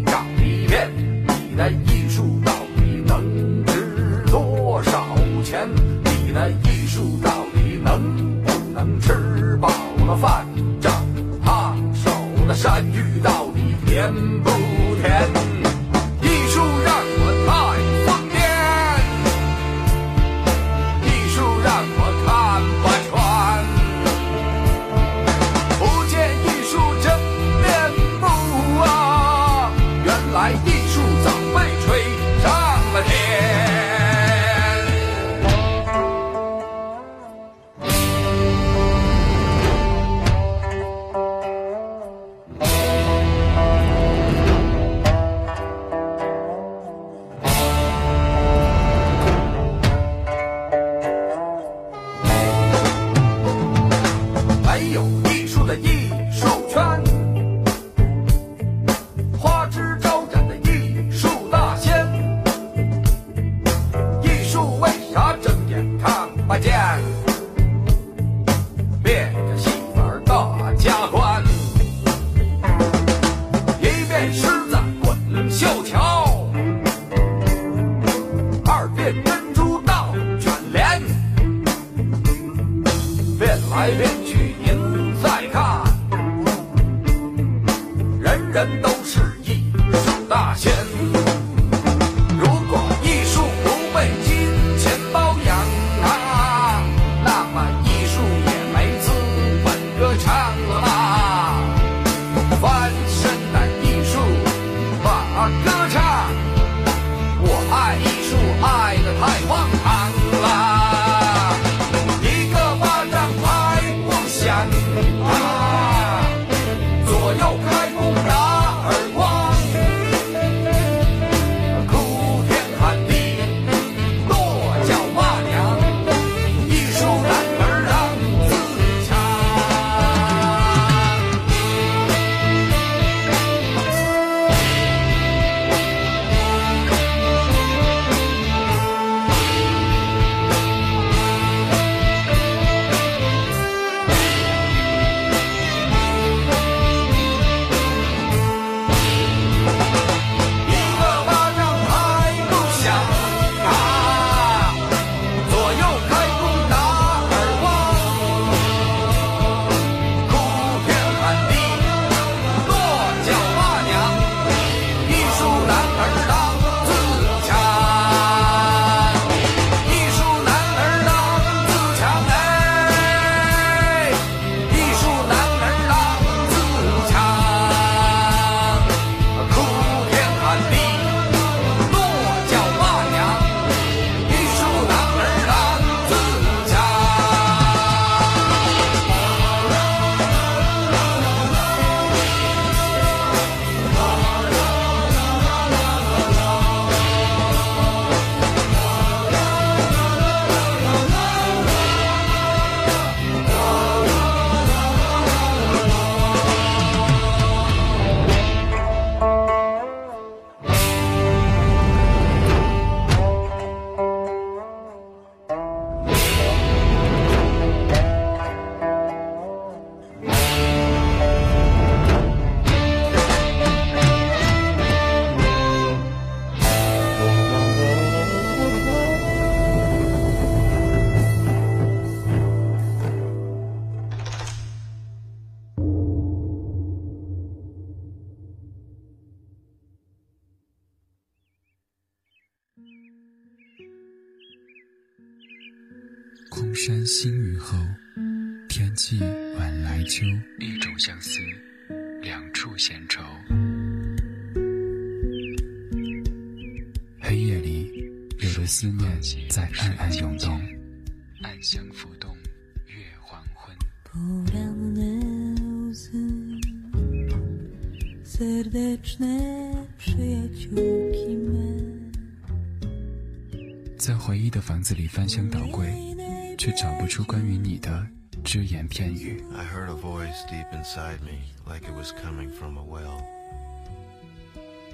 [277.17, 278.07] 出关于你的
[278.43, 279.43] 只言片语。
[279.55, 283.23] I heard a voice deep inside me, like it was coming from a well.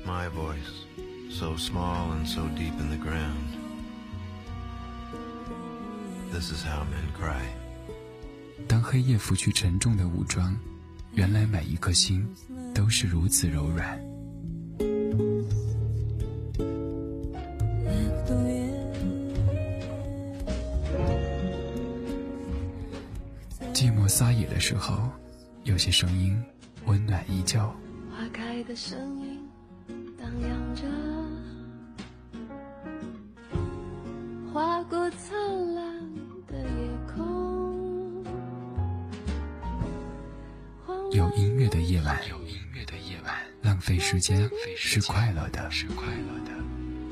[0.06, 0.86] My voice,
[1.30, 3.58] so small and so deep in the ground.
[6.32, 7.44] This is how men cry.
[8.70, 10.58] 当黑夜拂去沉重的武装，
[11.16, 12.26] 原来每一颗心
[12.74, 14.02] 都是如此柔软。
[24.54, 25.10] 的时候，
[25.64, 26.40] 有些声音
[26.86, 27.60] 温暖依旧。
[28.12, 29.40] 花开的声音
[30.16, 30.84] 荡漾着，
[34.54, 35.36] 划过灿
[35.74, 35.84] 烂
[36.46, 36.66] 的夜
[37.16, 38.24] 空。
[41.12, 43.34] 有音乐的夜晚，有音乐的夜晚，
[43.64, 44.48] 浪费时间
[44.78, 46.52] 是快乐的，是快乐的。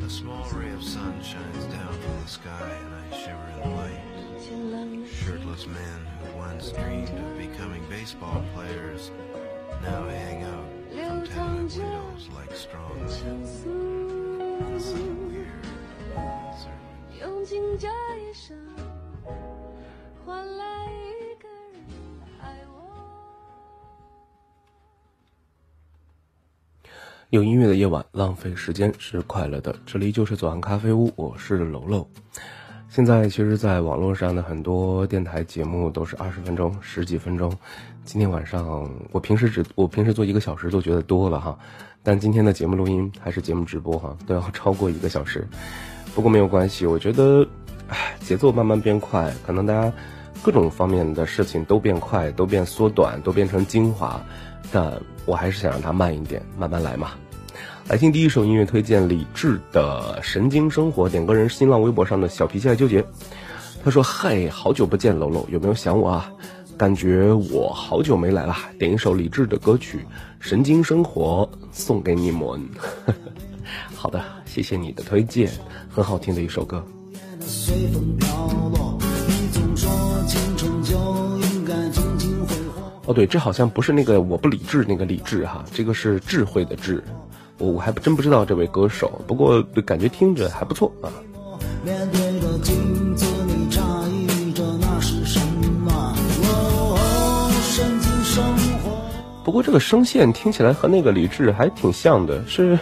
[0.03, 3.69] A small ray of sun shines down from the sky, and I shiver in the
[3.81, 3.97] light.
[5.31, 9.11] 晴朗的 Shirtless men who once dreamed of becoming baseball players
[9.81, 13.07] now hang out from tenement windows like strong men.
[13.07, 14.97] 情愫，So
[15.29, 15.63] weird.
[16.57, 17.21] Certain.
[17.21, 18.57] 用尽这一生，
[20.25, 21.81] 换来一个人
[22.41, 22.75] 爱我。
[27.29, 29.73] 有音乐的夜晚，浪费时间是快乐的。
[29.85, 32.07] 这里就是左岸咖啡屋，我是楼楼。
[32.93, 37.49] 现在其实，在网络上的很多电台节目都是二十分钟、十几分钟。
[38.03, 41.57] 今天晚上，我平时只我平时做一个小时都觉得多了哈，
[42.03, 45.47] 但今天的节目录音还是节目直播哈，都要超过一个小时。
[46.13, 47.47] 不过没有关系，我觉得，
[47.87, 49.89] 唉，节奏慢慢变快，可能大家
[50.43, 54.21] 各种方面的事情都变快，都变缩短，都变成精华，
[54.69, 54.91] 但
[55.25, 57.11] 我还是想让它慢一点，慢慢来嘛。
[57.91, 61.09] 来听第一首音乐推荐，李志的《神经生活》。
[61.11, 63.03] 点歌人新浪微博上的小脾气爱纠结，
[63.83, 66.31] 他说：“嗨，好久不见，楼楼，有没有想我啊？
[66.77, 68.55] 感觉我好久没来了。
[68.79, 69.97] 点一首李志的歌曲
[70.39, 72.65] 《神经生活》送给你们。
[73.93, 75.51] 好的，谢谢你的推荐，
[75.89, 76.81] 很好听的一首歌。
[83.05, 87.03] 哦，对，这好像不是那个我不理智那个理智哈，这个是智慧的智。
[87.61, 91.13] 我我还真不知道这位歌手，不过感觉听着还不错啊。
[91.85, 95.39] 面对着镜子，你诧异着那是什
[95.85, 96.15] 么？
[99.43, 102.77] 不过这个声线听起来和那个李志还挺像的，是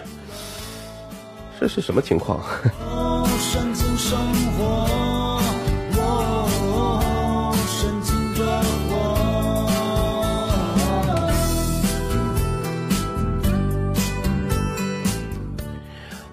[1.58, 2.40] 是是什么情况？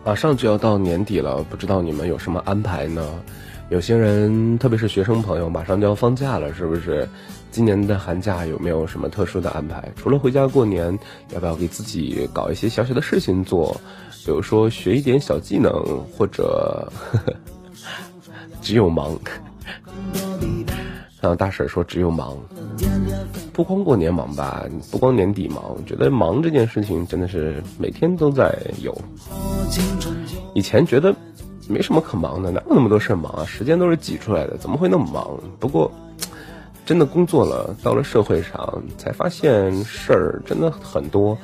[0.08, 3.06] 马上就要到年底了，不知道你们有什么安排呢？
[3.68, 7.06] 有些人，特别是学生朋友，马上就要放假了，是不是？
[7.52, 9.92] 今年的寒假有没有什么特殊的安排？
[9.98, 10.98] 除了回家过年，
[11.34, 13.76] 要不要给自己搞一些小小的事情做？
[14.26, 15.74] 比如说学一点小技能，
[16.18, 17.34] 或者呵 呵
[18.62, 19.14] 只有忙。
[21.28, 22.38] 啊，大婶说只有忙，
[23.54, 28.98] 不光过年忙吧，不光年底忙，我觉得忙这件事情真的是每天都在有。
[30.54, 31.14] 以前觉得
[31.68, 33.46] 没什么可忙的，哪有那么多事儿忙啊？
[33.46, 35.40] 时间都是挤出来的，怎么会那么忙？
[35.60, 35.92] 不过
[36.86, 41.38] 真的工作了，到了社会上才发现事儿真的很多。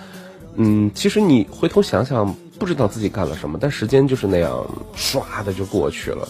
[0.55, 4.65] 嗯，其实你回头想想，不知道自己干了什么，但时间就是那样
[4.95, 6.27] 唰的就过去了。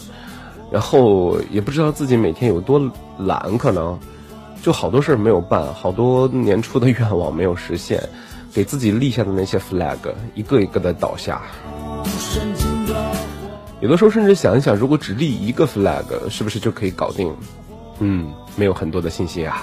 [0.74, 2.82] 然后也不知道自己每天有多
[3.16, 3.96] 懒，可能
[4.60, 8.02] 就好多事儿没有办，好多年初的愿望没有实现，
[8.52, 9.98] 给自己立下的那些 flag
[10.34, 11.42] 一个一个的倒下。
[13.78, 17.32] 有的时候甚至想一想，如果只立一个 flag，是不是就可以搞定？
[18.00, 19.62] 嗯，没有很多的信心啊。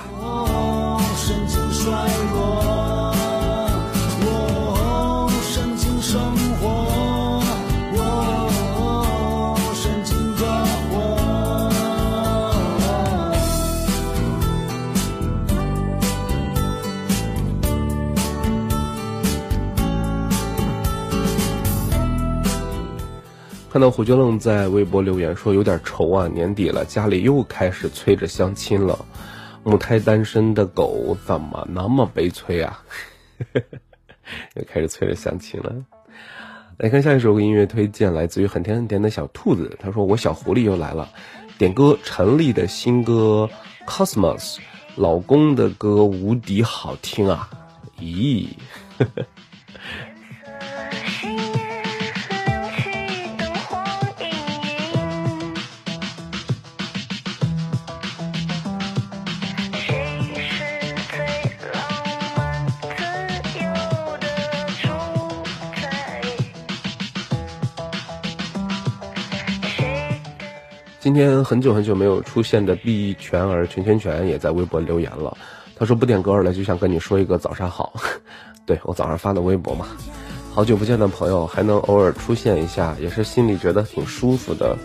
[23.71, 29.05] 看到胡椒愣在微博留言说有点愁啊，年底了，家里又开始催着相亲了，
[29.63, 32.83] 母胎单身的狗怎么那么悲催啊？
[34.55, 35.73] 又开始催着相亲了。
[36.75, 41.09] 来看下一首音乐推荐，来自于很甜很甜的小兔子，他说我小狐狸又来了，
[41.57, 43.49] 点歌陈粒的新歌
[43.89, 44.55] 《Cosmos》，
[44.97, 47.49] 老公的歌无敌好听啊，
[48.01, 48.49] 咦。
[71.01, 75.35] 今天很久很久没有出现的毕全儿全全全也在微博留言了，
[75.75, 77.91] 他说不点歌了，就想跟你说一个早上好。
[78.67, 79.87] 对我早上发的微博嘛，
[80.53, 84.77] 好久不见的朋友还能偶尔出现一下，也是心里觉得挺舒服的。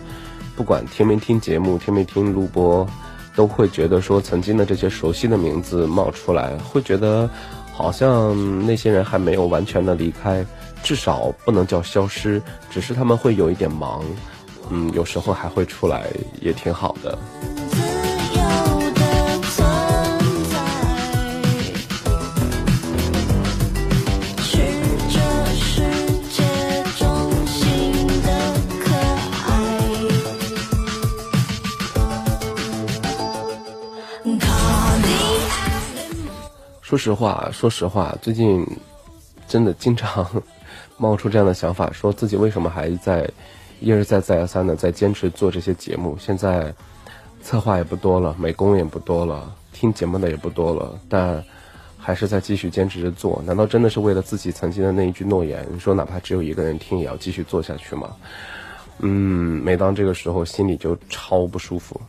[0.55, 2.87] 不管听没听节目，听没听录播，
[3.35, 7.29] 都会觉得说曾经的这些熟悉的名字冒出来，会觉得
[7.71, 10.43] 好像那些人还没有完全的离开，
[10.81, 12.41] 至少不能叫消失，
[12.71, 14.03] 只是他们会有一点忙。
[14.69, 16.07] 嗯，有时候还会出来，
[16.41, 17.17] 也挺好的。
[36.81, 38.65] 说实话，说实话，最近
[39.47, 40.25] 真的经常
[40.97, 43.29] 冒出这样的想法，说自己为什么还在。
[43.79, 46.73] 一而再再而三的在坚持做这些节目，现在
[47.41, 51.43] 策划也不多了，美工也不多了，听节目的也不多了，但
[51.97, 53.41] 还是在继续坚持着做。
[53.45, 58.15] 难道真的是为了自己曾经的那一句诺言，说哪怕只有一个人听，也要继续做下去吗？
[58.99, 61.99] 嗯，每当这个时候，心里就超不舒服。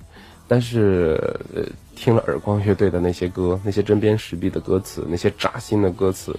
[0.46, 1.20] 但是，
[1.54, 1.62] 呃，
[1.94, 6.34] 听了耳光乐队的那些歌，那些针砭时弊的歌词，那些扎心的歌词，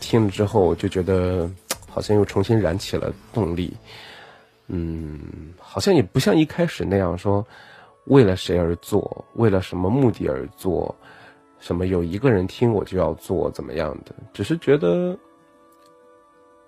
[0.00, 1.48] 听了之后，就觉得
[1.88, 3.72] 好像又重新燃起了动力。
[4.68, 7.46] 嗯，好像也不像一开始那样说，
[8.06, 10.94] 为了谁而做，为了什么目的而做，
[11.58, 15.16] 什么有一个人听我就要做怎么样的，只是觉得，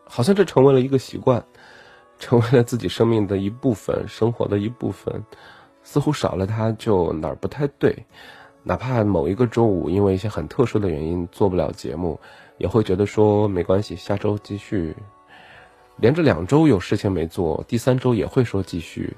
[0.04, 1.42] 好像这成为了一个习惯，
[2.18, 5.24] 成为了自己生命的一部分，生活的一部分，
[5.82, 7.96] 似乎少了它就哪儿不太对，
[8.62, 12.20] 哪怕某一个周五因为一些很特殊的原因做不了节目，
[12.58, 14.94] 也会觉得说没关系，下周继续。
[15.96, 19.14] 连着两周有事情没做，第三周也会说继续。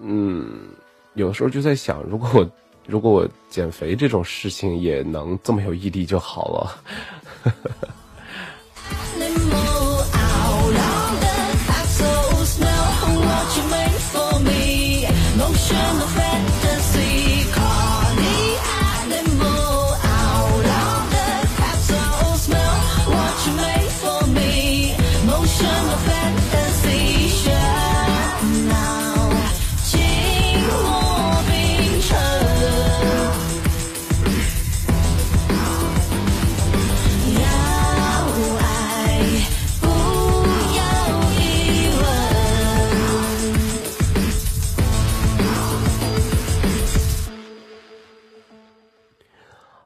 [0.00, 0.68] 嗯，
[1.14, 2.50] 有的时候就在想，如果我
[2.86, 7.52] 如果我减肥这种事情也能这么有毅力就好了。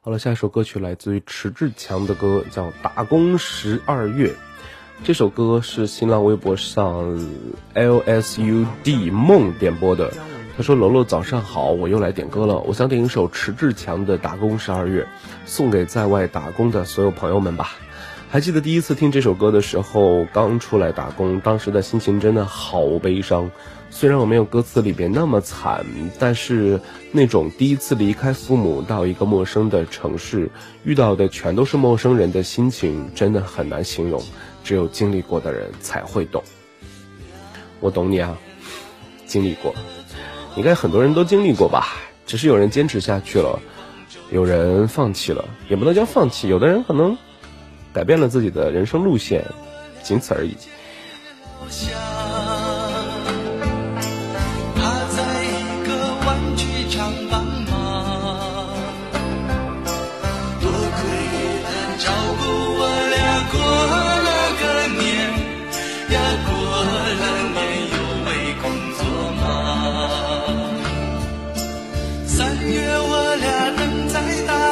[0.09, 4.29] 好了，下一首歌曲来自于迟志强的歌，叫《打工十二月》。
[5.05, 7.29] 这首歌是新浪微博上
[7.75, 10.11] L S U D 梦点播的。
[10.57, 12.59] 他说：“楼楼早上好，我又来点歌了。
[12.61, 15.03] 我想点一首迟志强的《打工十二月》，
[15.45, 17.73] 送给在外打工的所有朋友们吧。”
[18.31, 23.51] 还记得第一次听这首歌的时候，刚出来打工，当时的心情真的好悲伤。
[23.89, 25.83] 虽然我没有歌词里边那么惨，
[26.19, 26.79] 但是
[27.11, 30.51] 那种第一次离开父母到一个陌生的城市，
[30.85, 34.23] 遇到的全都是陌生人的心情，真的很难形容，
[34.63, 36.45] 只有经历过的人才会懂。
[37.81, 38.37] 我懂你啊，
[39.25, 39.75] 经历过，
[40.55, 41.97] 应该很多人都经历过吧？
[42.27, 43.59] 只是有人坚持下去了，
[44.31, 47.17] 有人放弃了，也不能叫放弃，有的人可能
[47.93, 49.45] 改变了自己的人生路线，
[50.03, 50.57] 仅此而已。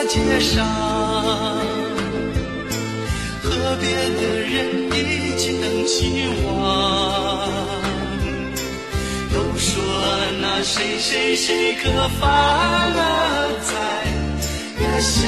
[0.09, 0.65] 街上，
[11.09, 11.89] 谁谁可
[12.19, 13.01] 发了
[13.63, 13.71] 财。
[14.83, 15.23] 呀，想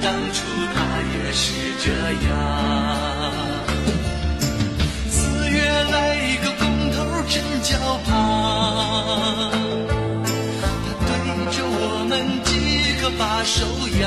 [0.00, 0.40] 当初
[0.74, 0.80] 他
[1.12, 1.92] 也是这
[2.26, 2.28] 样。
[5.10, 5.60] 四月
[5.92, 5.94] 来
[6.42, 6.96] 个工头
[7.28, 8.08] 真叫胖，
[10.88, 11.12] 他对
[11.52, 11.76] 着我
[12.08, 12.10] 们
[12.42, 12.48] 几
[13.02, 13.66] 个把手
[14.00, 14.02] 扬。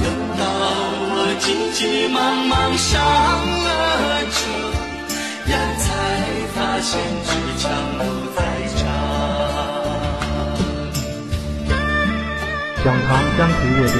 [0.00, 0.04] 等
[0.38, 0.42] 到
[1.12, 2.16] 我急急忙
[2.48, 2.96] 忙上
[3.66, 3.68] 了
[4.32, 4.40] 车，
[5.52, 5.84] 呀，才
[6.54, 6.98] 发现
[7.62, 8.02] 纸枪不
[8.34, 8.42] 在
[8.74, 8.90] 场。
[12.84, 13.96] 讲堂江皮乐队，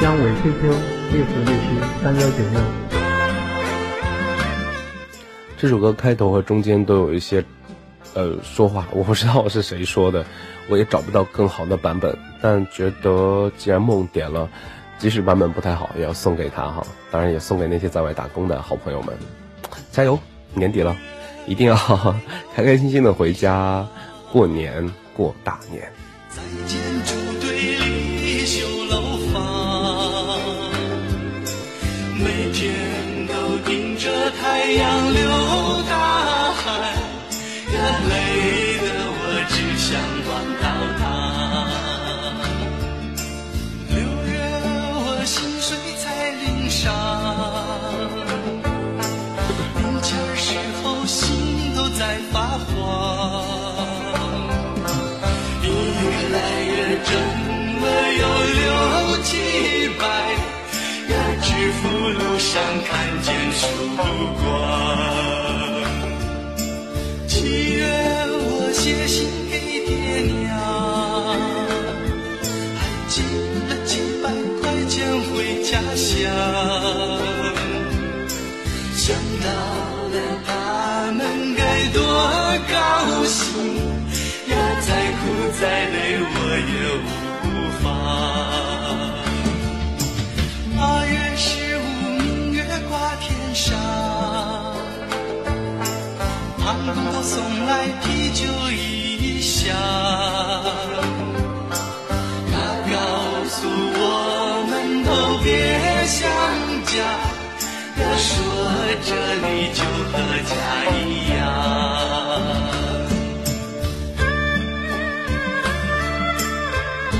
[0.00, 0.62] 江伟 QQ
[1.10, 1.64] 六四六七
[2.00, 2.60] 三幺九六。
[5.58, 7.44] 这首歌开头和中间都有一些，
[8.14, 10.24] 呃，说话，我不知道是谁说的，
[10.68, 14.48] 我也找不到更好的版本，但觉得既然梦点了，
[14.98, 19.12] 即使版本不太好，也要送给他哈，当然也送给那些在外打工的好朋友们，
[19.90, 20.16] 加油！
[20.54, 20.94] 年底了，
[21.46, 21.76] 一定要
[22.54, 23.86] 开开心心的回家
[24.32, 25.90] 过年过大年。
[26.30, 29.40] 在建筑队里修楼房，
[32.18, 32.72] 每天
[33.26, 33.34] 都
[33.68, 34.08] 盯着
[34.40, 35.20] 太阳流
[35.88, 36.80] 大汗，
[37.74, 37.76] 呀，
[38.08, 38.12] 累
[62.08, 64.71] 路上看见曙光。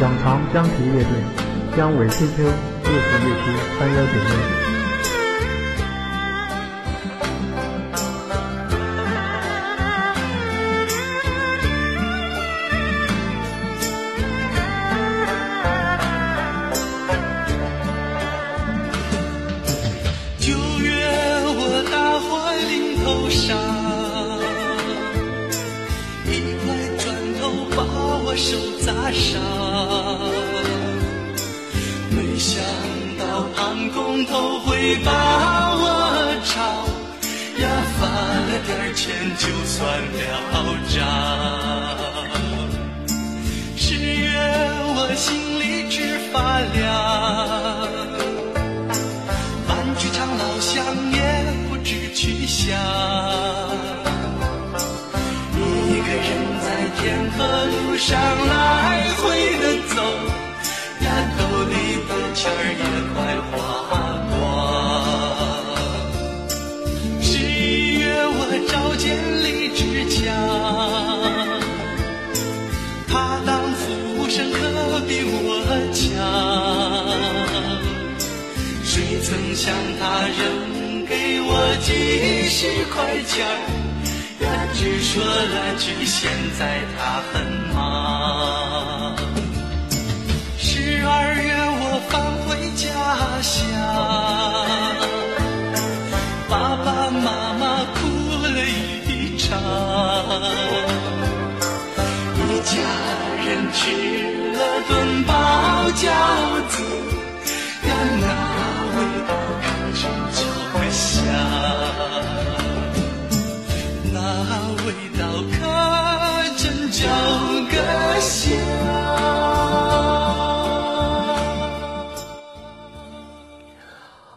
[0.03, 4.62] 讲堂江皮乐队，江伟 QQ 六四六七三幺九六。
[34.83, 35.13] 你把
[35.77, 35.87] 我
[36.45, 36.59] 炒，
[37.63, 37.65] 呀，
[38.01, 40.19] 发了点钱就算了
[40.91, 40.99] 账。
[43.77, 44.35] 十月
[44.83, 45.31] 我心
[45.61, 46.83] 里直发凉。
[49.69, 51.17] 玩具厂老乡也
[51.69, 52.77] 不知去向，
[55.55, 56.29] 一个人
[56.59, 56.67] 在
[56.99, 57.01] 天
[57.39, 57.39] 河
[57.71, 58.11] 路上
[58.49, 59.23] 来回
[59.63, 59.65] 的
[59.95, 60.03] 走，
[61.05, 61.07] 呀，
[61.39, 61.73] 兜里
[62.09, 62.59] 的钱儿
[82.63, 83.51] 十块钱儿，
[84.45, 87.43] 呀，只说了句现在他很
[87.75, 89.17] 忙。
[90.57, 92.87] 十二月我返回家
[93.43, 93.59] 乡，
[96.49, 97.99] 爸爸妈妈哭
[98.47, 98.63] 了
[99.09, 99.59] 一场，
[102.47, 102.79] 一家
[103.45, 103.81] 人吃
[104.53, 105.35] 了顿包
[105.97, 106.07] 饺
[106.69, 107.12] 子。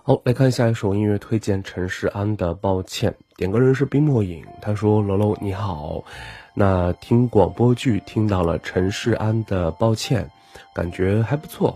[0.08, 4.46] 好，来看下一首音乐推荐，陈世安的《抱歉》，点歌人是冰墨影。
[4.62, 6.04] 他说：“楼楼你好，
[6.54, 10.24] 那听广播剧听到了陈世安的《抱歉》，
[10.76, 11.76] 感觉还不错。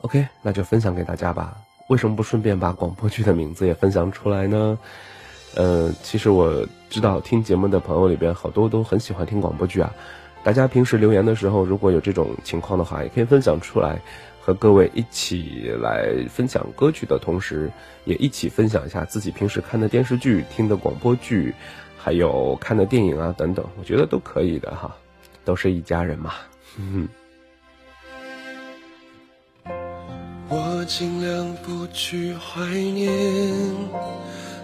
[0.00, 1.54] OK，那就分享给大家吧。
[1.88, 4.78] 为什么不顺便把广播剧的名字也分享出来呢？
[5.54, 9.92] 呃，其实我知道听节目的朋友里边好多都很喜欢听广播剧啊。
[10.42, 14.00] 大家平时留言的时候，如果有这种情况的话，也可以分享出来，
[14.44, 17.70] 和各位一起来分享歌曲的同时，
[18.04, 21.54] 也一起分享一下自己平时看的电视剧、听的广播剧，
[21.96, 24.96] 还有看的电影啊等等，我觉得都可以的哈，
[25.44, 26.34] 都是一家人嘛。
[30.48, 33.08] 我尽量不去怀念，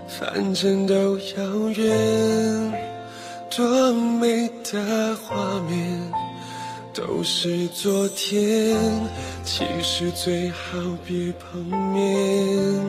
[0.09, 2.89] 反正都遥远。
[3.57, 6.13] 多美的画面，
[6.99, 8.77] 都是昨天。
[9.45, 10.57] 其实最好
[11.07, 12.85] 别碰面，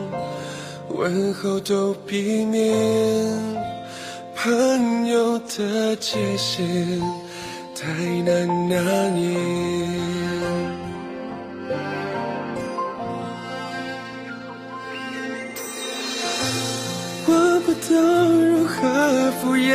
[0.88, 2.74] 问候都避免。
[4.34, 6.66] 朋友的界限
[7.74, 7.86] 太
[8.24, 9.38] 难拿捏。
[17.26, 17.94] 我不懂
[18.50, 19.70] 如何敷衍，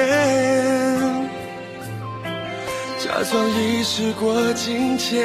[3.06, 5.24] 假装已时过境迁，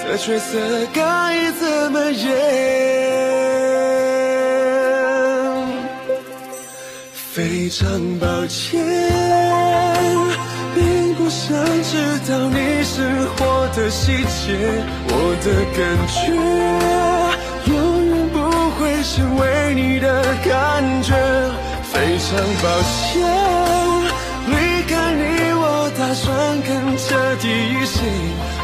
[0.00, 0.56] 这角色
[0.92, 2.30] 该怎么演？
[7.12, 8.80] 非常抱歉，
[10.72, 11.52] 并不想
[11.82, 11.96] 知
[12.30, 14.54] 道你生活的细节，
[15.08, 16.30] 我的感觉
[17.72, 17.74] 永
[18.06, 18.38] 远不
[18.78, 21.12] 会成为你的感觉。
[21.92, 23.18] 非常抱歉，
[26.12, 28.02] 打算更彻底一些，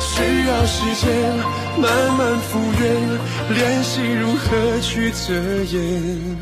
[0.00, 1.34] 需要时间
[1.78, 5.32] 慢慢复原，练习如何去遮
[5.64, 6.36] 掩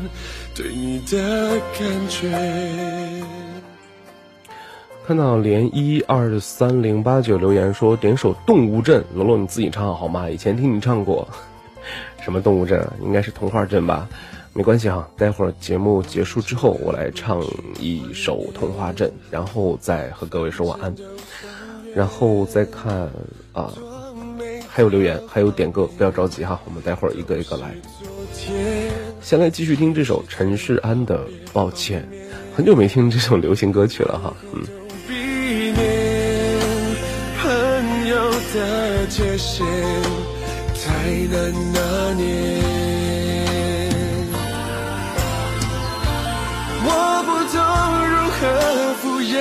[0.53, 2.29] 对你的感觉。
[5.07, 10.29] 看到连一二三零八九留言说点首《动物镇》，罗罗你自己唱好吗？
[10.29, 11.25] 以前听你唱过，
[12.19, 12.91] 什么动物镇啊？
[13.01, 14.09] 应该是童话镇吧？
[14.57, 17.45] 没关系哈，待会儿节目结束之后，我来唱
[17.79, 20.95] 一首《童话镇》，然后再和各位说晚安，
[21.93, 23.07] 然后再看
[23.53, 23.71] 啊，
[24.67, 27.75] 还有留言，还有点歌，不要着急哈，我们待会儿一个一个来。
[29.21, 31.19] 先来继续听这首陈世安的
[31.53, 32.01] 《抱歉》，
[32.55, 34.63] 很久没听这首流行歌曲了哈，嗯。
[37.43, 39.63] 朋友的界限
[40.73, 42.86] 太难拿捏。
[48.39, 48.47] 懂如何
[49.01, 49.33] 敷衍，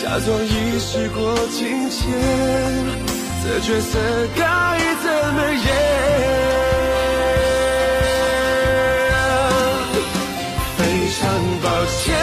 [0.00, 1.18] 假装已时过
[1.50, 1.98] 境迁，
[3.42, 3.98] 这角色
[4.36, 4.40] 该
[5.02, 5.66] 怎么演？
[10.76, 10.80] 非
[11.18, 11.20] 常
[11.62, 12.14] 抱歉，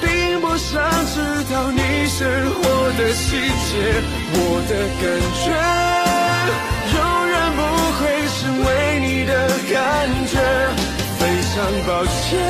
[0.00, 0.06] 并
[0.40, 0.70] 不想
[1.06, 1.14] 知
[1.52, 2.20] 道你生
[2.54, 2.60] 活
[2.98, 3.70] 的细节，
[4.34, 4.36] 我
[4.68, 5.02] 的感
[5.42, 5.44] 觉
[6.94, 6.98] 永
[7.28, 7.60] 远不
[7.98, 8.00] 会
[8.38, 8.68] 成为
[9.00, 9.30] 你的
[9.72, 9.74] 感
[10.28, 10.34] 觉。
[11.52, 12.40] 非常抱歉，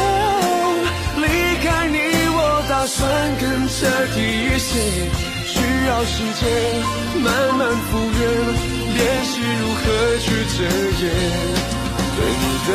[1.16, 1.26] 离
[1.60, 1.98] 开你
[2.36, 2.38] 我
[2.68, 3.02] 打算
[3.40, 3.74] 更彻
[4.14, 4.70] 底一些，
[5.44, 5.58] 需
[5.88, 6.40] 要时间
[7.20, 7.26] 慢
[7.58, 8.22] 慢复原，
[8.94, 9.82] 练习如何
[10.20, 10.24] 去
[10.54, 10.62] 遮
[11.02, 11.04] 掩
[12.14, 12.70] 对你的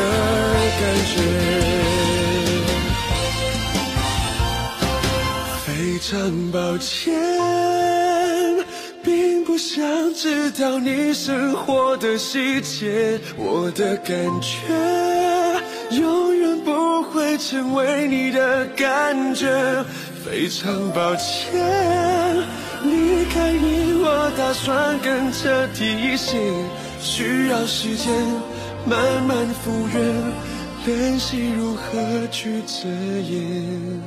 [0.78, 1.16] 感觉。
[5.64, 5.66] 非
[5.98, 6.12] 常
[6.52, 7.10] 抱歉，
[9.02, 14.58] 并不想知道你生活的细节，我的感觉
[15.90, 19.84] 永远不会成为你的感觉。
[20.24, 21.54] 非常抱歉，
[22.84, 26.38] 离开你我打算更彻底一些，
[27.00, 28.12] 需要时间
[28.84, 30.32] 慢慢复原，
[30.84, 34.02] 练习如何去遮掩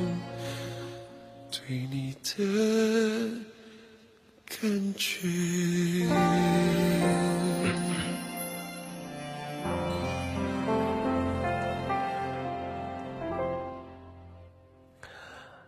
[1.49, 2.37] 对你的
[4.47, 5.27] 感觉。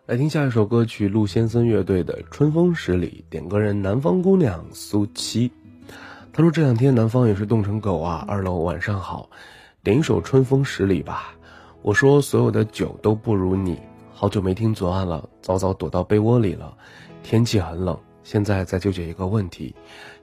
[0.06, 5.50] 来听下一首歌曲，陆先生乐队的《春风十里》，点歌人南方姑娘苏七。
[6.34, 8.26] 他说这两天南方也是冻成狗啊。
[8.28, 9.30] 二楼晚上好，
[9.82, 11.34] 点一首《春风十里》吧。
[11.82, 13.80] 我说所有的酒都不如你。
[14.12, 16.76] 好久没听左岸了，早早躲到被窝里了。
[17.24, 19.74] 天气很冷，现在在纠结一个问题，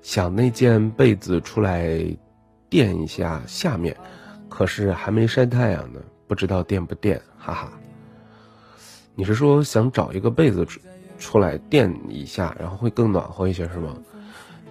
[0.02, 2.04] 想那件被子出来
[2.68, 3.96] 垫一下下面，
[4.50, 7.72] 可是还没晒太阳呢，不知道垫不垫，哈哈。
[9.14, 10.80] 你是说想找一个被子出
[11.18, 13.96] 出来垫一下，然后会更暖和一些是吗？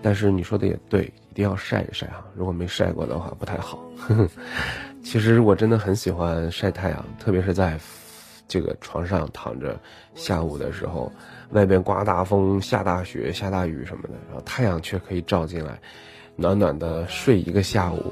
[0.02, 2.24] 但是你说的也对，一定要晒一晒啊！
[2.36, 3.84] 如果没晒过的话不太好。
[5.04, 7.78] 其实我真的很喜欢晒太阳，特别是在
[8.48, 9.78] 这个床上躺着，
[10.16, 11.12] 下午的时候，
[11.52, 15.80] 外边刮大风、下大雪、下大雨什么的，然后太阳却可以照进来，
[16.36, 18.12] 暖暖的睡一个下午，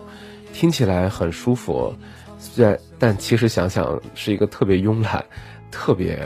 [0.54, 1.94] 听起来很舒服，
[2.38, 5.26] 虽然但其实想想是一个特别慵懒、
[5.72, 6.20] 特别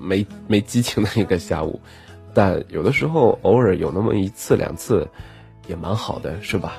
[0.00, 1.80] 没没激情的一个下午。
[2.34, 5.08] 但有的时候偶尔有那么一次两次，
[5.66, 6.74] 也蛮好的，是吧？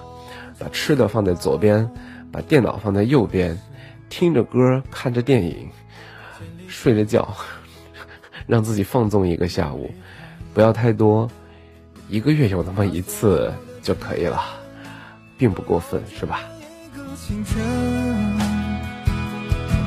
[0.57, 1.89] 把吃的放在左边，
[2.31, 3.57] 把电脑放在右边，
[4.09, 5.69] 听着歌，看着电影，
[6.67, 7.35] 睡着觉，
[8.45, 9.89] 让自己放纵一个下午，
[10.53, 11.29] 不要太多，
[12.09, 14.41] 一个月有那么一次就可以了，
[15.37, 16.41] 并不过分，是吧？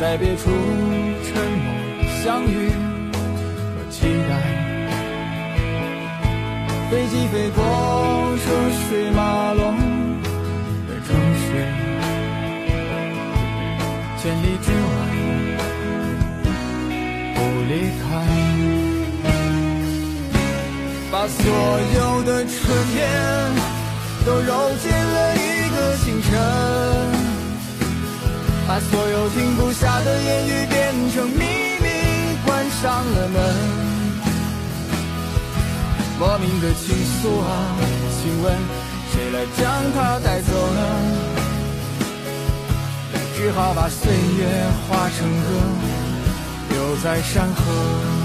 [0.00, 1.68] 在别处沉默
[2.24, 4.32] 相遇和期待。
[6.90, 7.62] 飞机飞过
[8.38, 8.46] 车
[8.88, 9.76] 水马龙
[10.88, 11.44] 的城市，
[14.16, 14.88] 千里之外
[17.34, 18.02] 不离开。
[21.12, 21.44] 把所
[21.94, 22.56] 有的春
[22.94, 22.96] 天
[24.24, 24.48] 都揉
[24.80, 26.30] 进了一个清晨，
[28.70, 31.42] 把所有停不下的言语变成秘
[31.82, 31.88] 密，
[32.46, 33.36] 关上了门。
[36.20, 37.50] 莫名的情愫啊，
[38.22, 38.56] 请问
[39.10, 40.80] 谁来将它带走呢？
[43.36, 44.46] 只好把岁月
[44.88, 45.48] 化成歌，
[46.70, 48.19] 留在山河。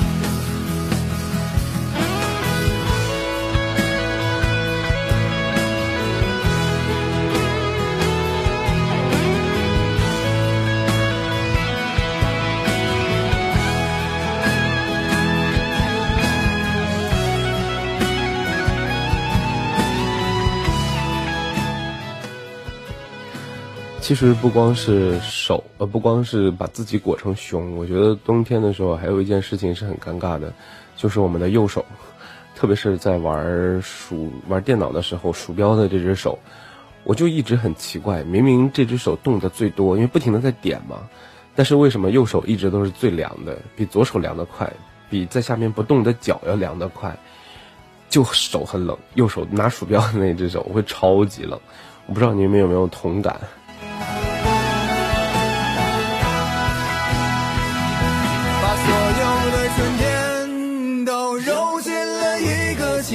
[24.05, 30.53] 其实不光是手，呃，不光是把自己裹成熊，我觉得冬天的时候还有一件事情是很尴尬的，
[30.95, 31.83] 就是我们的右手，
[32.55, 36.37] 特别是在玩鼠玩电脑的时候，鼠标的这只手，
[37.03, 40.97] 我就一直很奇怪，明明这只手动的最多，因为不停的在点嘛，
[41.55, 44.71] 但是为什么右手一直都是最凉的，比左手凉得快，
[45.09, 47.17] 比在下面不动的脚要凉得快，
[48.07, 51.59] 就手很冷，右手拿鼠标的那只手会超级冷，
[52.05, 53.41] 我不知道你们有没有同感。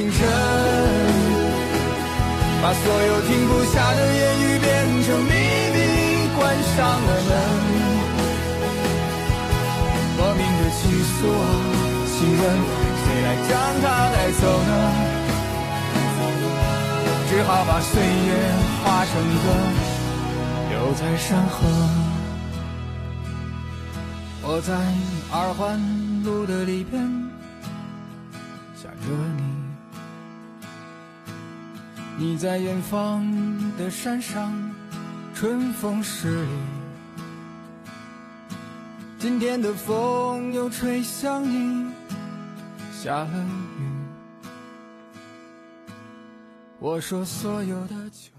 [0.01, 0.16] 清晨，
[2.62, 4.64] 把所有停不下的言语变
[5.05, 5.32] 成秘
[5.74, 5.78] 密，
[6.39, 6.40] 关
[6.74, 7.31] 上了门。
[10.16, 11.44] 莫名的情愫啊，
[12.09, 12.43] 请问
[12.97, 13.51] 谁来将
[13.82, 14.72] 它带走呢？
[17.28, 18.31] 只好把岁月
[18.82, 19.12] 化成
[19.43, 19.44] 歌，
[20.70, 21.59] 留在山河。
[24.43, 24.72] 我在
[25.31, 25.78] 二环
[26.24, 27.02] 路的里边
[28.74, 29.06] 想着
[29.36, 29.43] 你，
[32.21, 33.27] 你在远方
[33.79, 34.53] 的山上，
[35.33, 36.51] 春风十里。
[39.19, 41.91] 今天的风又吹向你，
[42.93, 43.89] 下了雨。
[46.79, 48.31] 我说所有的酒。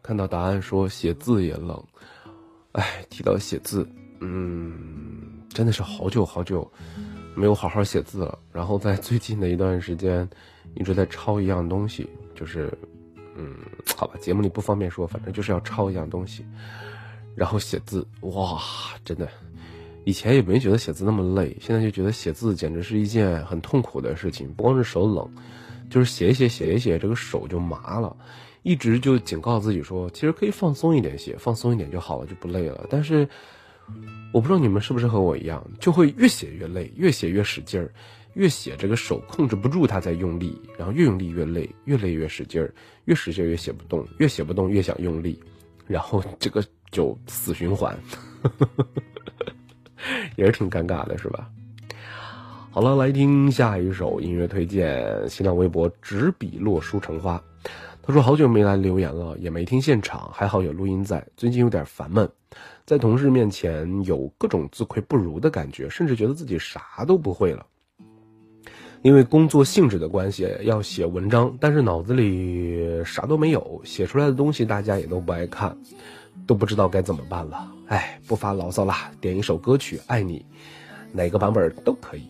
[0.00, 1.84] 看到答案说写字也冷，
[2.74, 3.84] 哎，提到写字，
[4.20, 6.70] 嗯，真的是好久好久
[7.34, 8.38] 没有好好写字了。
[8.52, 10.30] 然后在最近的一段时间，
[10.74, 12.72] 一直在抄一样东西，就是，
[13.36, 13.54] 嗯，
[13.96, 16.44] 好吧，节目里不方便说，反正就是要抄一样东西，
[17.34, 18.60] 然后写字，哇，
[19.04, 19.28] 真的，
[20.04, 25.28] 以前也没觉得写字那么累，现在就觉得写字简直是一件很痛苦的事情，不光是手冷，
[25.90, 28.16] 就是写一写写一写，这个手就麻了。
[28.62, 32.86] 一直就警告自己说，其实可以放松一点写，放松一点就好了，就不累了。
[32.90, 33.26] 但是，
[34.34, 37.90] 我不知道你们是不是和我一样，就会越写越累，越写越使劲儿，
[38.34, 42.72] 越写这个手控制不住它在用力，然后越用力越累，越累越使劲儿，
[43.04, 45.38] 越使劲儿越写不动，越写不动越想用力，
[45.86, 47.98] 然后这个就死循环，
[50.36, 51.50] 也是挺尴尬的，是吧？
[52.72, 55.28] 好了，来听下一首音乐推荐。
[55.28, 57.42] 新浪微博执笔落书成花，
[58.00, 61.26] 他说好久没来留言了，也没听现场，还好有录音在。
[61.36, 62.30] 最近有点烦闷，
[62.86, 67.66] 在同事面前有各种自愧不如的感觉，甚至觉得自己啥都不会了。
[69.02, 75.76] 因为工作性质的关系，要写文章，但是脑子里啥都没有，写出来的东西大家也都不爱看，
[76.46, 77.66] 都不知道该怎么办了。
[77.86, 80.38] 哎，不发牢骚啦，点一首歌曲《爱你》。
[81.12, 82.24] 哪个版本都可以，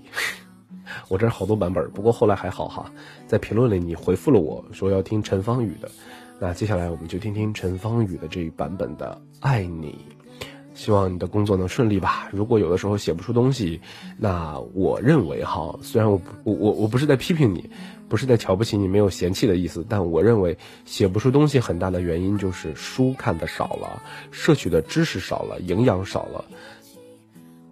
[1.09, 2.91] 我这好多版本，不过后来还好哈，
[3.27, 5.91] 在评论里你回复了我说要听陈芳宇的，
[6.39, 9.99] 那接下来我们就听听陈芳宇的这一版本的《爱你》，
[10.75, 12.29] 希望你的工作能顺利吧。
[12.33, 13.81] 如果有的时候写不出东西，
[14.19, 17.69] 那我认为哈，虽然我我我我不是在批评你，
[18.09, 26.45] 不是在瞧不起你，没有嫌弃的意思，但我认为写不出东西很大的原因就是书看的少了，摄取的知识少了，营养少了。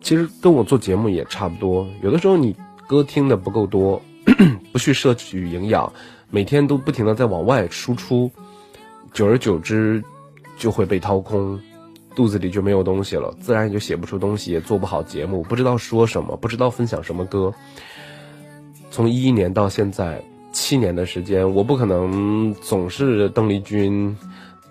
[0.01, 2.55] 其实跟我做节目也差不多，有的时候你
[2.87, 4.01] 歌听的不够多，
[4.73, 5.93] 不去摄取营养，
[6.31, 8.31] 每天都不停的在往外输出，
[9.13, 10.03] 久而久之
[10.57, 11.61] 就会被掏空，
[12.19, 17.55] 肚子里就没有东西了，自然也就写不出东西，也做不好节目，不知道说什么，不知道分享什么歌。
[18.91, 20.21] 从一一年到现在
[20.51, 24.17] 七年的时间，我不可能总是邓丽君。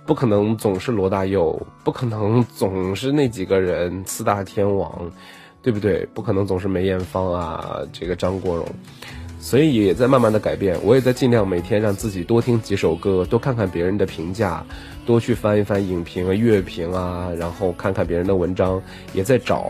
[0.06, 5.12] 不可能总是罗大佑，不可能总是那几个人四大天王，
[5.62, 6.06] 对不对？
[6.14, 8.66] 不可能总是梅艳芳啊，这个张国荣，
[9.40, 10.78] 所以也在慢慢的改变。
[10.84, 14.66] 我也在尽量每天让自己多听几首歌，多看看别人的评价，
[15.06, 18.82] 多去翻一翻影评啊、乐评啊，然后看看别人的文章，
[19.14, 19.62] 也在找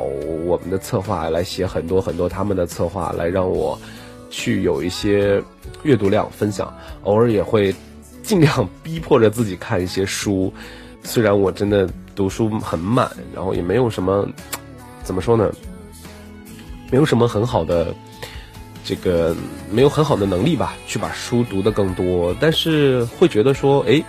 [0.45, 3.77] 我们的策划来写很多很多他们的策划，来让我
[4.29, 5.41] 去有一些
[5.83, 6.73] 阅读量分享。
[7.03, 7.73] 偶尔也会。
[8.23, 10.53] 尽量逼迫着自己看一些书，
[11.01, 14.27] 虽然我真的读书很慢，然后也没有什么，
[15.01, 15.49] 怎么说呢？
[16.91, 17.95] 没有什么很好的
[18.87, 19.35] 这个，
[19.69, 22.33] 没有很好的能力吧，去把书读得更多。
[22.39, 24.01] 但是会觉得说，哎，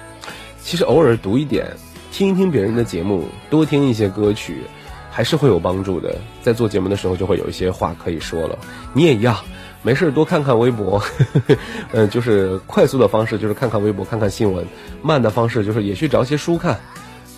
[0.63, 1.67] 其实偶尔读一点，
[2.13, 4.63] 听一听别人的节目，多听一些歌曲，
[5.11, 6.17] 还是会有帮助的。
[6.43, 8.57] 在做节目的时候，就会有一些话可以说了。
[8.93, 9.37] 你也一样。
[9.81, 11.01] 没事多看看微博，
[11.93, 14.65] 嗯，就是快速的方式就是看看微博，看看新闻；
[15.03, 16.79] 慢的方式就是也去找一些书看，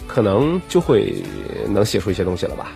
[0.06, 1.22] 可能就会
[1.68, 2.72] 能写出一些东西了吧。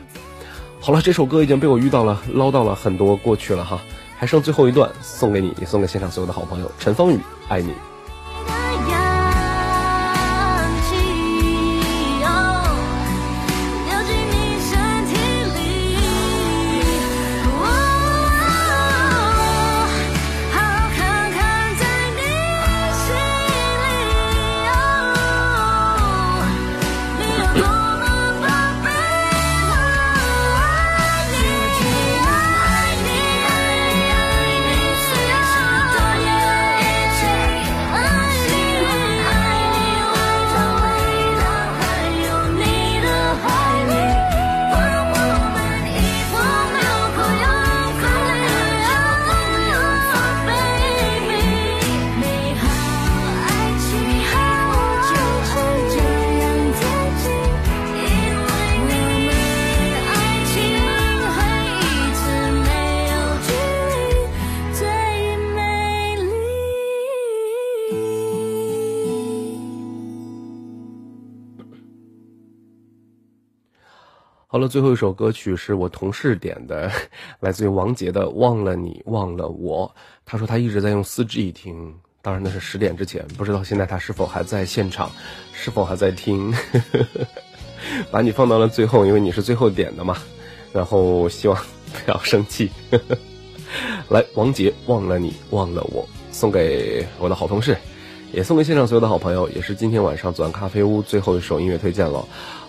[0.81, 3.81] 好了，这首歌已经被我遇到了，唠叨了很多过去了哈，
[4.17, 7.19] 还剩最后一段，送给你，也送给现场所有的好朋友，陈芳宇，
[7.49, 7.73] 爱你。
[74.55, 76.89] 好了，最后一首歌曲是我同事点的，
[77.41, 79.93] 来自于王杰的《忘了你，忘了我》。
[80.25, 85.11] 他说他一直在用四 G 听，当然那是十点之前，不知道现在他是否还在现场，
[85.53, 86.55] 是否还在听。
[88.13, 90.19] 把你放到了最后，因为你是最后点的嘛。
[90.73, 91.59] 然后希望
[91.93, 92.71] 不要生气。
[94.09, 96.01] 来，王杰《忘了你，忘了我》，
[96.31, 97.77] 送给我的好同事。
[98.33, 102.25] 也送给现场所有的好朋友，也是今天晚上左岸咖啡屋最后一首音乐推荐了。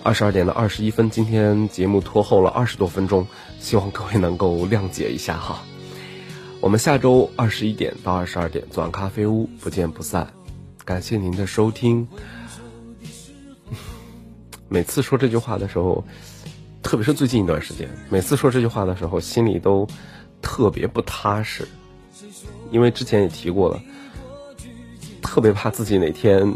[0.05, 3.25] 二十二点的二十一分，今天节目拖后了二十多分钟，
[3.59, 5.63] 希望各位能够谅解一下哈。
[6.61, 10.31] 我们下周二十一点到二十二点左岸咖啡屋不见不散。
[10.85, 12.07] 感谢您的收听。
[14.69, 16.05] 每次说这句话的时候，
[16.83, 19.87] 特别是最近一段时间，每次说这句话的时候，心里都
[20.39, 21.67] 特别不踏实，
[22.69, 23.81] 因为之前也提过了。
[25.23, 26.53] 特别怕自己哪天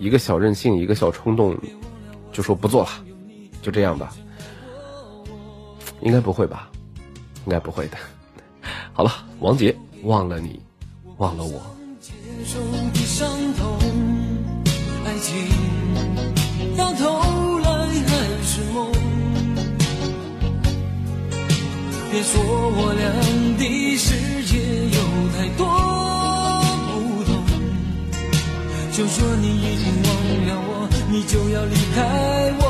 [0.00, 1.56] 一个小任性，一个小冲动，
[2.38, 2.90] 就说不做了，
[3.60, 4.14] 就这样吧。
[6.02, 6.70] 应该不会吧？
[7.46, 7.98] 应该不会的。
[8.92, 10.60] 好了，王杰，忘了你，
[11.16, 11.60] 忘了我。
[22.12, 23.10] 别说我俩
[23.58, 24.58] 的世界
[24.96, 24.98] 有
[25.36, 25.66] 太多
[26.86, 27.32] 不同，
[28.92, 30.07] 就说你已经。
[31.28, 32.00] 就要离开
[32.58, 32.62] 我。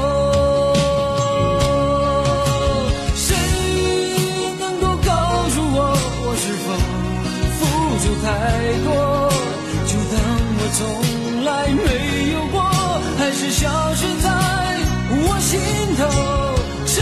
[3.15, 3.37] 谁
[4.59, 5.13] 能够告
[5.55, 5.79] 诉我，
[6.27, 6.67] 我是否
[7.55, 7.61] 付
[8.03, 8.27] 出太
[8.83, 8.89] 多？
[9.87, 10.19] 就当
[10.59, 10.81] 我从
[11.45, 11.87] 来没
[12.33, 12.59] 有过，
[13.17, 14.27] 还是消失在
[15.23, 15.51] 我心
[15.97, 16.01] 头。
[16.85, 16.97] 谁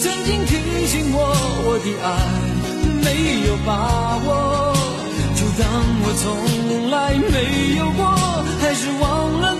[0.00, 0.52] 曾经提
[0.88, 1.18] 醒我，
[1.64, 2.06] 我的爱
[3.04, 3.06] 没
[3.46, 3.70] 有把
[4.26, 4.28] 握？
[5.36, 5.64] 就当
[6.02, 6.26] 我从
[6.90, 7.32] 来没
[7.78, 8.02] 有过，
[8.60, 9.02] 还是忘
[9.40, 9.54] 了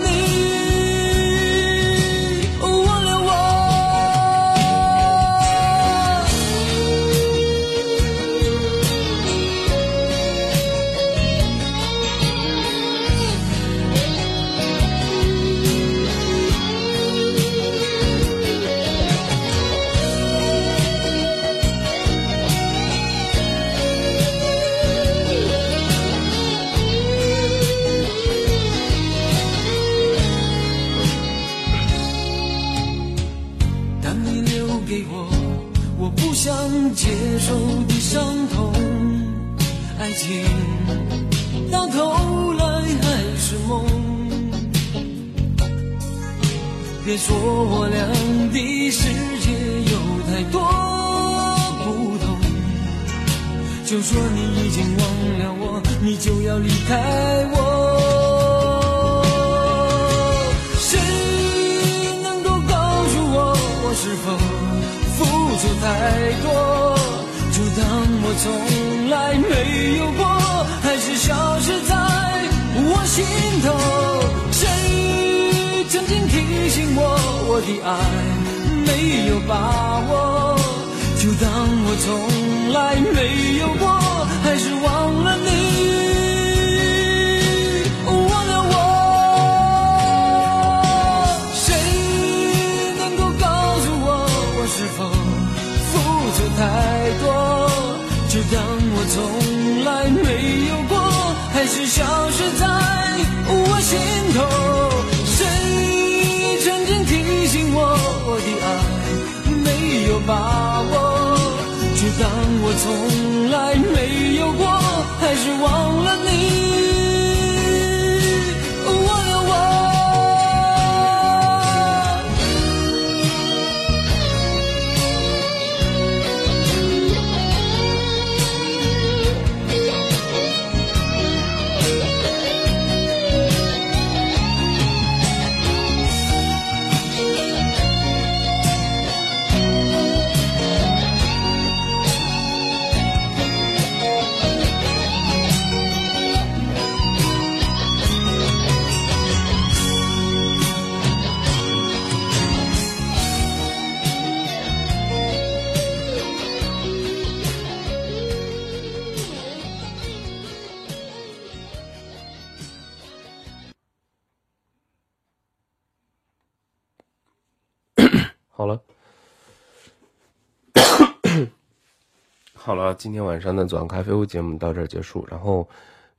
[173.15, 175.25] 今天晚上的左岸咖啡屋节目到这儿结束。
[175.31, 175.65] 然后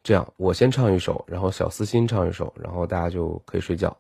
[0.03, 3.95] 这样，我先唱一首，然后小思心唱一首，然后大家就可以睡觉。